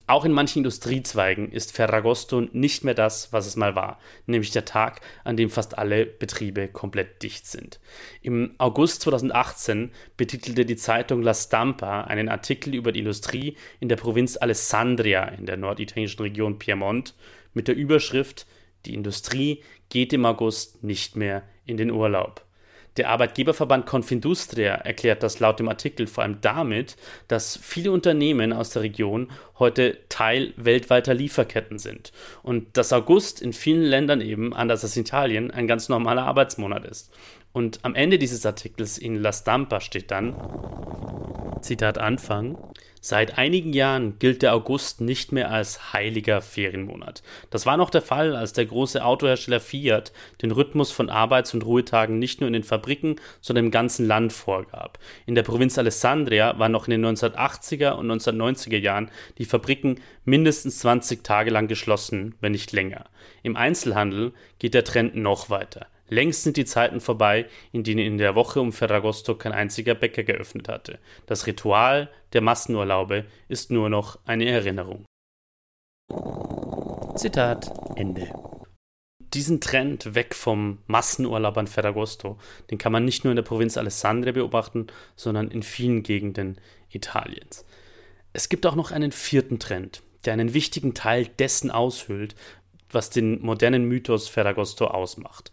[0.09, 4.63] Auch in manchen Industriezweigen ist Ferragosto nicht mehr das, was es mal war, nämlich der
[4.63, 7.81] Tag, an dem fast alle Betriebe komplett dicht sind.
[8.21, 13.97] Im August 2018 betitelte die Zeitung La Stampa einen Artikel über die Industrie in der
[13.97, 17.13] Provinz Alessandria in der norditalienischen Region Piemont
[17.53, 18.47] mit der Überschrift
[18.85, 22.46] Die Industrie geht im August nicht mehr in den Urlaub.
[22.97, 28.71] Der Arbeitgeberverband Confindustria erklärt das laut dem Artikel vor allem damit, dass viele Unternehmen aus
[28.71, 29.29] der Region
[29.59, 35.51] heute Teil weltweiter Lieferketten sind und dass August in vielen Ländern eben, anders als Italien,
[35.51, 37.11] ein ganz normaler Arbeitsmonat ist.
[37.53, 40.35] Und am Ende dieses Artikels in La Stampa steht dann,
[41.61, 42.57] Zitat Anfang,
[43.09, 47.23] Seit einigen Jahren gilt der August nicht mehr als heiliger Ferienmonat.
[47.49, 51.65] Das war noch der Fall, als der große Autohersteller Fiat den Rhythmus von Arbeits- und
[51.65, 54.99] Ruhetagen nicht nur in den Fabriken, sondern im ganzen Land vorgab.
[55.25, 60.79] In der Provinz Alessandria waren noch in den 1980er und 1990er Jahren die Fabriken mindestens
[60.79, 63.05] 20 Tage lang geschlossen, wenn nicht länger.
[63.41, 65.87] Im Einzelhandel geht der Trend noch weiter.
[66.09, 70.23] Längst sind die Zeiten vorbei, in denen in der Woche um Ferragosto kein einziger Bäcker
[70.23, 70.99] geöffnet hatte.
[71.25, 75.05] Das Ritual der Massenurlaube ist nur noch eine Erinnerung.
[77.15, 78.31] Zitat Ende.
[79.33, 82.37] Diesen Trend weg vom Massenurlaub an Ferragosto,
[82.71, 84.87] den kann man nicht nur in der Provinz Alessandria beobachten,
[85.17, 87.65] sondern in vielen Gegenden Italiens.
[88.31, 92.35] Es gibt auch noch einen vierten Trend, der einen wichtigen Teil dessen aushöhlt,
[92.89, 95.51] was den modernen Mythos Ferragosto ausmacht.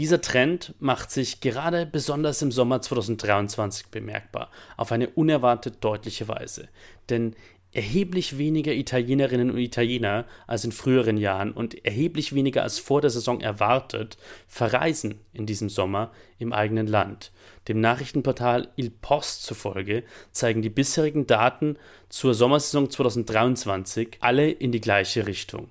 [0.00, 6.70] Dieser Trend macht sich gerade besonders im Sommer 2023 bemerkbar, auf eine unerwartet deutliche Weise.
[7.10, 7.36] Denn
[7.72, 13.10] erheblich weniger Italienerinnen und Italiener als in früheren Jahren und erheblich weniger als vor der
[13.10, 14.16] Saison erwartet,
[14.48, 17.30] verreisen in diesem Sommer im eigenen Land.
[17.68, 21.76] Dem Nachrichtenportal Il Post zufolge zeigen die bisherigen Daten
[22.08, 25.68] zur Sommersaison 2023 alle in die gleiche Richtung.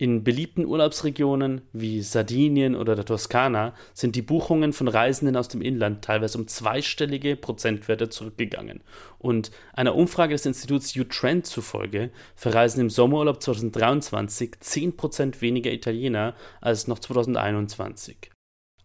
[0.00, 5.60] In beliebten Urlaubsregionen wie Sardinien oder der Toskana sind die Buchungen von Reisenden aus dem
[5.60, 8.84] Inland teilweise um zweistellige Prozentwerte zurückgegangen.
[9.18, 16.86] Und einer Umfrage des Instituts U-Trend zufolge verreisen im Sommerurlaub 2023 10% weniger Italiener als
[16.86, 18.30] noch 2021.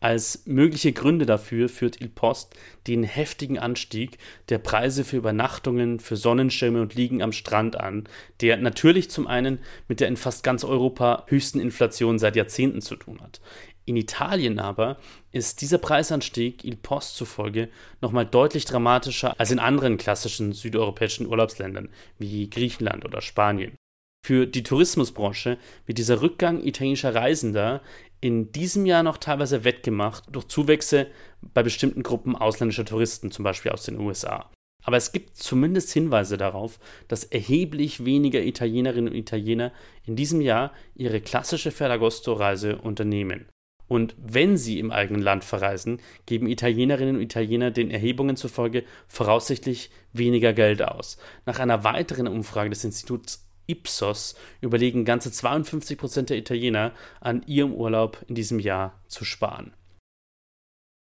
[0.04, 4.18] Als mögliche Gründe dafür führt Il Post den heftigen Anstieg
[4.49, 8.04] der Preise für Übernachtungen, für Sonnenschirme und Liegen am Strand an,
[8.41, 12.97] der natürlich zum einen mit der in fast ganz Europa höchsten Inflation seit Jahrzehnten zu
[12.97, 13.39] tun hat.
[13.86, 14.97] In Italien aber
[15.32, 17.70] ist dieser Preisanstieg Il Post zufolge
[18.01, 21.88] nochmal deutlich dramatischer als in anderen klassischen südeuropäischen Urlaubsländern
[22.20, 23.78] wie Griechenland oder Spanien.
[24.26, 27.82] Für die Tourismusbranche wird dieser Rückgang italienischer Reisender
[28.24, 31.07] in diesem Jahr noch teilweise wettgemacht durch Zuwächse
[31.41, 34.49] bei bestimmten Gruppen ausländischer Touristen, zum Beispiel aus den USA.
[34.86, 39.74] Aber es gibt zumindest Hinweise darauf, dass erheblich weniger Italienerinnen und Italiener
[40.05, 43.49] in diesem Jahr ihre klassische Ferragosto-Reise unternehmen.
[43.89, 49.91] Und wenn sie im eigenen Land verreisen, geben Italienerinnen und Italiener den Erhebungen zufolge voraussichtlich
[50.13, 51.17] weniger Geld aus.
[51.45, 56.91] Nach einer weiteren Umfrage des Instituts Ipsos überlegen ganze 52 Prozent der Italiener,
[57.22, 59.74] an ihrem Urlaub in diesem Jahr zu sparen.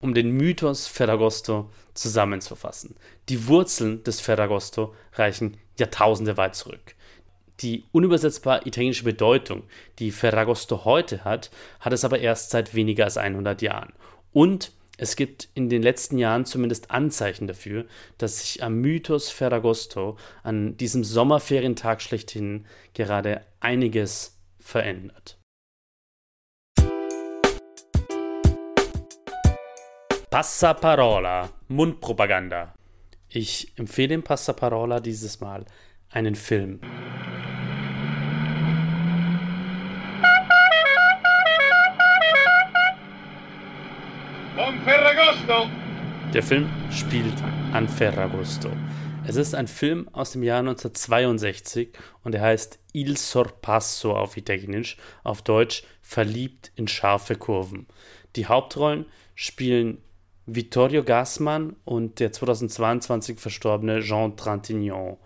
[0.04, 2.96] Um den Mythos Ferragosto zusammenzufassen.
[3.30, 6.96] Die Wurzeln des Ferragosto reichen Jahrtausende weit zurück.
[7.62, 9.64] Die unübersetzbar italienische Bedeutung,
[10.00, 13.94] die Ferragosto heute hat, hat es aber erst seit weniger als 100 Jahren.
[14.34, 17.86] Und Es gibt in den letzten Jahren zumindest Anzeichen dafür,
[18.18, 25.38] dass sich am Mythos Ferragosto, an diesem Sommerferientag schlechthin, gerade einiges verändert.
[30.30, 32.74] Passaparola, Mundpropaganda.
[33.28, 35.66] Ich empfehle im Passaparola dieses Mal
[36.10, 36.80] einen Film.
[46.34, 47.34] Der Film spielt
[47.72, 48.70] an Ferragosto.
[49.28, 51.90] Es ist ein Film aus dem Jahr 1962
[52.24, 57.88] und er heißt Il Sorpasso auf Italienisch, auf Deutsch Verliebt in scharfe Kurven.
[58.36, 59.98] Die Hauptrollen spielen
[60.46, 65.18] Vittorio Gassmann und der 2022 verstorbene Jean Trintignant.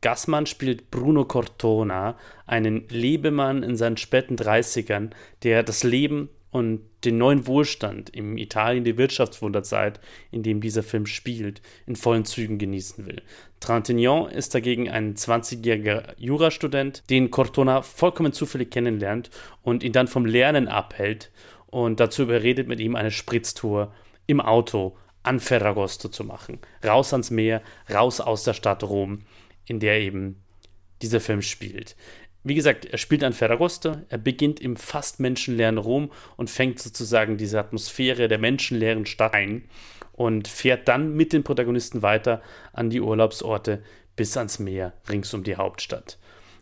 [0.00, 5.10] Gassmann spielt Bruno Cortona, einen Lebemann in seinen späten 30ern,
[5.44, 9.98] der das Leben und den neuen Wohlstand im Italien der Wirtschaftswunderzeit,
[10.30, 13.22] in dem dieser Film spielt, in vollen Zügen genießen will.
[13.58, 19.30] Trintignant ist dagegen ein 20-jähriger Jurastudent, den Cortona vollkommen zufällig kennenlernt
[19.62, 21.32] und ihn dann vom Lernen abhält
[21.66, 23.92] und dazu überredet, mit ihm eine Spritztour
[24.28, 26.60] im Auto an Ferragosto zu machen.
[26.84, 29.22] Raus ans Meer, raus aus der Stadt Rom,
[29.66, 30.40] in der eben
[31.02, 31.96] dieser Film spielt.
[32.46, 37.38] Wie gesagt, er spielt an Ferragosto, er beginnt im fast menschenleeren Rom und fängt sozusagen
[37.38, 39.64] diese Atmosphäre der menschenleeren Stadt ein
[40.12, 42.42] und fährt dann mit den Protagonisten weiter
[42.74, 43.82] an die Urlaubsorte
[44.14, 46.18] bis ans Meer rings um die Hauptstadt.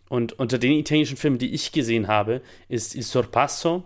[0.07, 3.83] Und unter den italienischen Filmen, die ich gesehen habe, ist Il Sorpasso,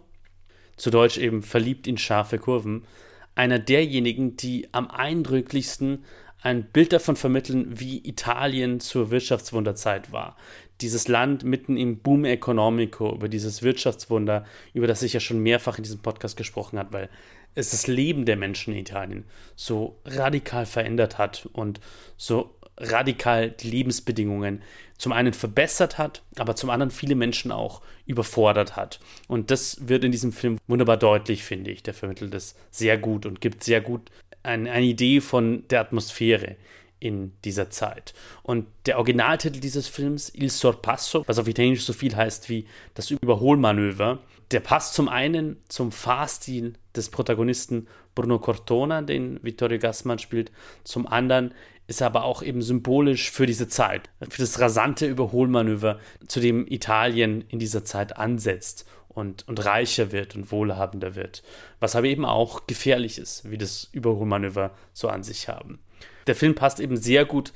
[0.75, 2.85] zu Deutsch eben Verliebt in scharfe Kurven,
[3.33, 6.05] einer derjenigen, die am eindrücklichsten
[6.41, 10.37] ein Bild davon vermitteln, wie Italien zur Wirtschaftswunderzeit war
[10.81, 15.77] dieses Land mitten im Boom Economico, über dieses Wirtschaftswunder, über das ich ja schon mehrfach
[15.77, 17.09] in diesem Podcast gesprochen habe, weil
[17.55, 19.25] es das Leben der Menschen in Italien
[19.55, 21.79] so radikal verändert hat und
[22.15, 24.61] so radikal die Lebensbedingungen
[24.97, 28.99] zum einen verbessert hat, aber zum anderen viele Menschen auch überfordert hat.
[29.27, 31.83] Und das wird in diesem Film wunderbar deutlich, finde ich.
[31.83, 34.11] Der vermittelt es sehr gut und gibt sehr gut
[34.43, 36.55] eine, eine Idee von der Atmosphäre,
[36.99, 38.13] in dieser Zeit.
[38.43, 43.11] Und der Originaltitel dieses Films, Il Sorpasso, was auf Italienisch so viel heißt wie das
[43.11, 44.19] Überholmanöver,
[44.51, 50.51] der passt zum einen zum Fahrstil des Protagonisten Bruno Cortona, den Vittorio Gassman spielt,
[50.83, 51.53] zum anderen
[51.85, 56.67] ist er aber auch eben symbolisch für diese Zeit, für das rasante Überholmanöver, zu dem
[56.67, 61.43] Italien in dieser Zeit ansetzt und, und reicher wird und wohlhabender wird,
[61.79, 65.79] was aber eben auch gefährlich ist, wie das Überholmanöver so an sich haben
[66.27, 67.53] der Film passt eben sehr gut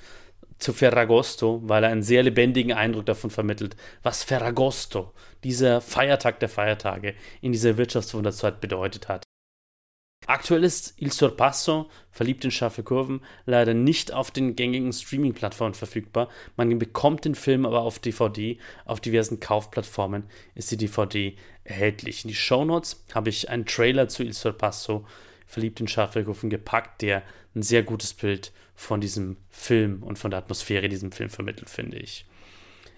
[0.57, 5.11] zu Ferragosto, weil er einen sehr lebendigen Eindruck davon vermittelt, was Ferragosto,
[5.43, 9.24] dieser Feiertag der Feiertage, in dieser Wirtschaftswunderzeit bedeutet hat.
[10.28, 16.30] Aktuell ist Il Sorpasso, verliebt in scharfe Kurven, leider nicht auf den gängigen Streaming-Plattformen verfügbar.
[16.55, 18.59] Man bekommt den Film aber auf DVD.
[18.86, 22.24] Auf diversen Kaufplattformen ist die DVD erhältlich.
[22.24, 25.07] In die Shownotes habe ich einen Trailer zu Il Sorpasso
[25.52, 27.24] verliebt in scharfe Kurven gepackt, der
[27.56, 31.97] ein sehr gutes Bild von diesem Film und von der Atmosphäre diesem Film vermittelt, finde
[31.97, 32.26] ich.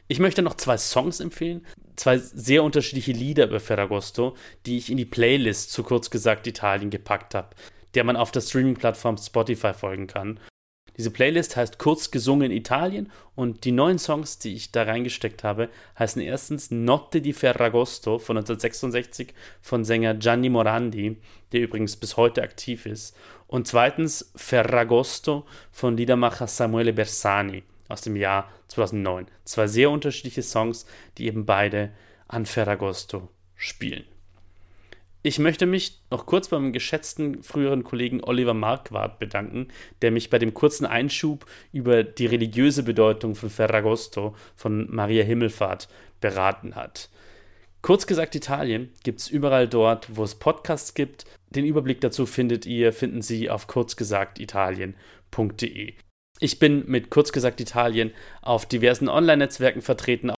[0.08, 4.36] Ich möchte noch zwei Songs empfehlen, zwei sehr unterschiedliche Lieder über Ferragosto,
[4.66, 7.56] die ich in die Playlist zu kurz gesagt Italien gepackt habe,
[7.96, 10.40] der man auf der Streaming-Plattform Spotify folgen kann.
[10.98, 15.70] Diese Playlist heißt Kurz gesungen Italien und die neuen Songs, die ich da reingesteckt habe,
[15.98, 21.18] heißen erstens Notte di Ferragosto von 1966 von Sänger Gianni Morandi,
[21.52, 23.16] der übrigens bis heute aktiv ist,
[23.48, 29.28] und zweitens Ferragosto von Liedermacher Samuele Bersani aus dem Jahr 2009.
[29.46, 30.86] Zwei sehr unterschiedliche Songs,
[31.18, 31.92] die eben beide
[32.28, 34.06] an Ferragosto spielen.
[35.26, 39.70] Ich möchte mich noch kurz beim geschätzten früheren Kollegen Oliver Marquardt bedanken,
[40.02, 45.88] der mich bei dem kurzen Einschub über die religiöse Bedeutung von Ferragosto von Maria Himmelfahrt
[46.20, 47.08] beraten hat.
[47.82, 51.24] Kurz gesagt, Italien gibt es überall dort, wo es Podcasts gibt.
[51.52, 55.94] Den Überblick dazu findet ihr, finden Sie auf kurzgesagtitalien.de.
[56.40, 58.12] Ich bin mit Kurzgesagt Italien
[58.42, 60.34] auf diversen Online-Netzwerken vertreten,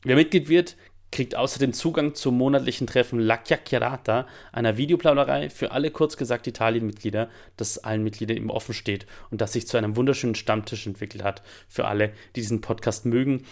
[0.03, 0.77] Wer Mitglied wird,
[1.15, 7.31] kriegt außerdem Zugang zum monatlichen Treffen La Chiacchierata, einer Videoplauderei für alle kurz gesagt Italien-Mitglieder,
[7.57, 11.43] das allen Mitgliedern eben offen steht und das sich zu einem wunderschönen Stammtisch entwickelt hat
[11.69, 13.47] für alle, die diesen Podcast mögen.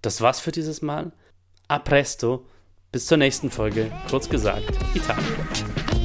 [0.00, 1.12] Das war's für dieses Mal.
[1.68, 2.46] A presto,
[2.90, 5.95] bis zur nächsten Folge, kurz gesagt, Italien.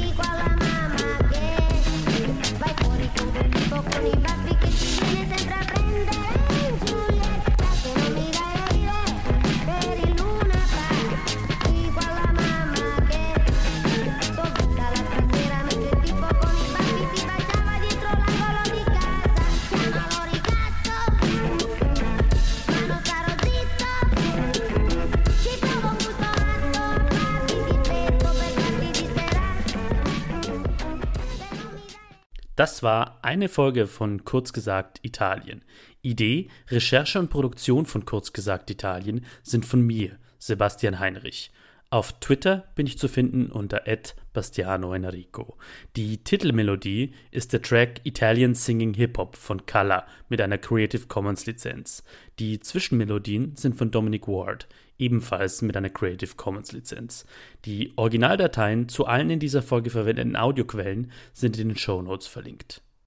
[32.62, 35.64] Das war eine Folge von Kurz gesagt Italien.
[36.04, 41.52] Idee, Recherche und Produktion von Kurz gesagt Italien sind von mir, Sebastian Heinrich.
[41.90, 43.82] Auf Twitter bin ich zu finden unter
[44.32, 45.58] Bastiano Enrico.
[45.96, 51.48] Die Titelmelodie ist der Track Italian Singing Hip Hop von Kalla mit einer Creative Commons
[51.48, 52.04] Lizenz.
[52.38, 54.68] Die Zwischenmelodien sind von Dominic Ward
[55.02, 57.26] ebenfalls mit einer Creative Commons Lizenz.
[57.66, 62.82] Die Originaldateien zu allen in dieser Folge verwendeten Audioquellen sind in den Show Notes verlinkt.